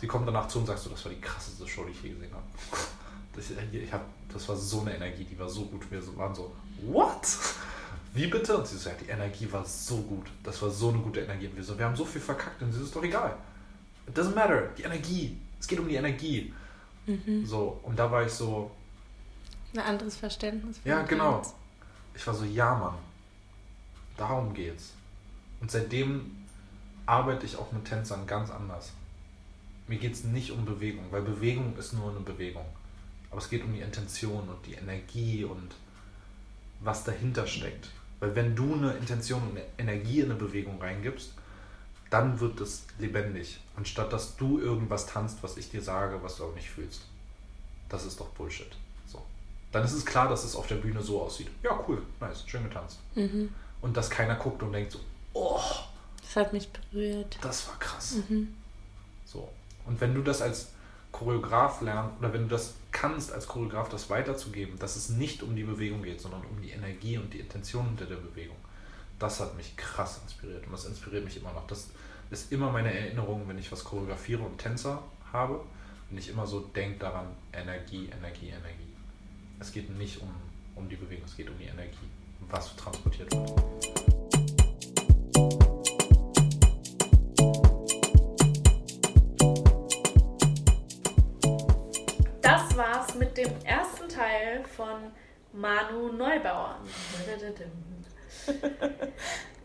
[0.00, 2.10] Sie kommt danach zu und sagt so, das war die krasseste Show, die ich je
[2.10, 2.44] gesehen habe.
[3.36, 5.90] Das, ich hab, das war so eine Energie, die war so gut.
[5.90, 7.26] Wir waren so, what?
[8.14, 8.56] Wie bitte?
[8.56, 10.26] Und sie so, ja, die Energie war so gut.
[10.42, 11.46] Das war so eine gute Energie.
[11.48, 13.36] Und wir so, wir haben so viel verkackt und sie so, ist doch egal.
[14.08, 14.70] It doesn't matter.
[14.78, 15.36] Die Energie.
[15.60, 16.52] Es geht um die Energie.
[17.44, 18.70] So, und da war ich so,
[19.74, 20.80] Ein anderes Verständnis.
[20.84, 21.34] ja, genau.
[21.34, 21.54] Tanz.
[22.14, 22.94] Ich war so, ja, Mann.
[24.16, 24.92] Darum geht's.
[25.60, 26.32] Und seitdem
[27.04, 28.92] arbeite ich auch mit Tänzern ganz anders.
[29.86, 32.64] Mir geht's nicht um Bewegung, weil Bewegung ist nur eine Bewegung.
[33.30, 35.74] Aber es geht um die Intention und die Energie und
[36.80, 37.88] was dahinter steckt.
[38.20, 41.32] Weil wenn du eine Intention und eine Energie in eine Bewegung reingibst,
[42.10, 43.58] dann wird es lebendig.
[43.76, 47.02] Anstatt dass du irgendwas tanzt, was ich dir sage, was du aber nicht fühlst.
[47.88, 48.70] Das ist doch Bullshit.
[49.06, 49.22] So.
[49.72, 51.48] Dann ist es klar, dass es auf der Bühne so aussieht.
[51.62, 52.98] Ja, cool, nice, schön getanzt.
[53.14, 53.52] Mhm.
[53.82, 55.00] Und dass keiner guckt und denkt so,
[55.34, 55.60] oh,
[56.22, 57.38] Das hat mich berührt.
[57.42, 58.16] das war krass.
[59.26, 59.48] So.
[59.84, 60.68] Und wenn du das als
[61.12, 65.54] Choreograf lernst oder wenn du das kannst, als Choreograf das weiterzugeben, dass es nicht um
[65.54, 68.56] die Bewegung geht, sondern um die Energie und die Intention hinter der Bewegung,
[69.18, 71.66] das hat mich krass inspiriert und das inspiriert mich immer noch.
[71.66, 71.90] Das
[72.30, 75.60] ist immer meine Erinnerung, wenn ich was choreografiere und Tänzer habe,
[76.08, 78.94] wenn ich immer so denke daran, Energie, Energie, Energie.
[79.60, 80.34] Es geht nicht um,
[80.74, 82.08] um die Bewegung, es geht um die Energie,
[82.48, 83.52] was transportiert wird.
[93.46, 95.12] Dem ersten Teil von
[95.52, 96.78] Manu Neubauer.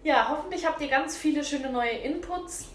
[0.03, 2.69] Ja, hoffentlich habt ihr ganz viele schöne neue Inputs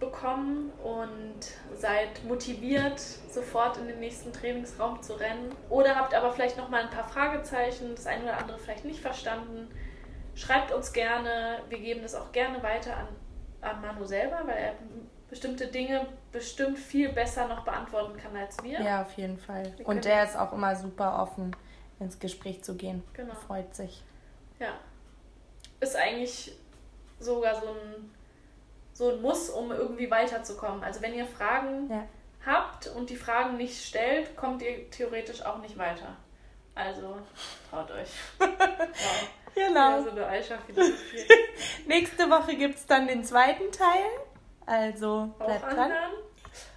[0.00, 1.40] bekommen und
[1.76, 5.54] seid motiviert, sofort in den nächsten Trainingsraum zu rennen.
[5.68, 9.00] Oder habt aber vielleicht noch mal ein paar Fragezeichen, das eine oder andere vielleicht nicht
[9.00, 9.68] verstanden.
[10.34, 13.08] Schreibt uns gerne, wir geben das auch gerne weiter an,
[13.60, 14.74] an Manu selber, weil er
[15.28, 18.80] bestimmte Dinge bestimmt viel besser noch beantworten kann als wir.
[18.80, 19.72] Ja, auf jeden Fall.
[19.78, 21.54] Wir Und der ist auch immer super offen,
[22.00, 23.02] ins Gespräch zu gehen.
[23.14, 23.34] Genau.
[23.34, 24.02] Freut sich.
[24.58, 24.74] Ja.
[25.80, 26.52] Ist eigentlich
[27.20, 28.14] sogar so ein,
[28.92, 30.82] so ein Muss, um irgendwie weiterzukommen.
[30.82, 32.04] Also wenn ihr Fragen Ja.
[32.44, 36.16] habt und die Fragen nicht stellt, kommt ihr theoretisch auch nicht weiter.
[36.74, 37.16] Also
[37.70, 38.10] traut euch.
[39.54, 39.98] Genau.
[39.98, 41.28] Ja, so eine Aisha-Philosophie.
[41.86, 44.02] Nächste Woche gibt es dann den zweiten Teil.
[44.66, 45.78] Also Auch bleibt dran.
[45.78, 46.12] anhören.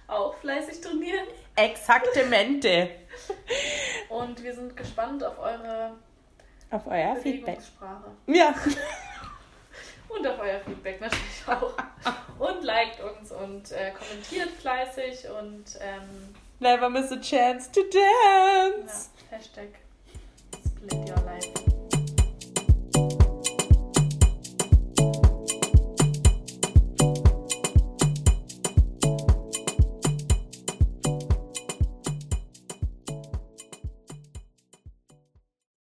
[0.06, 1.26] Auch fleißig trainieren.
[1.56, 2.90] Exaktamente.
[4.08, 5.92] Und wir sind gespannt auf eure
[6.70, 7.58] Auf euer Feedback.
[8.26, 8.54] Ja.
[10.08, 11.74] Und auf euer Feedback natürlich auch.
[12.38, 19.10] Und liked uns und äh, kommentiert fleißig und ähm, Never miss a chance to dance.
[19.30, 19.68] ja, Hashtag
[20.64, 21.77] Split Your Life.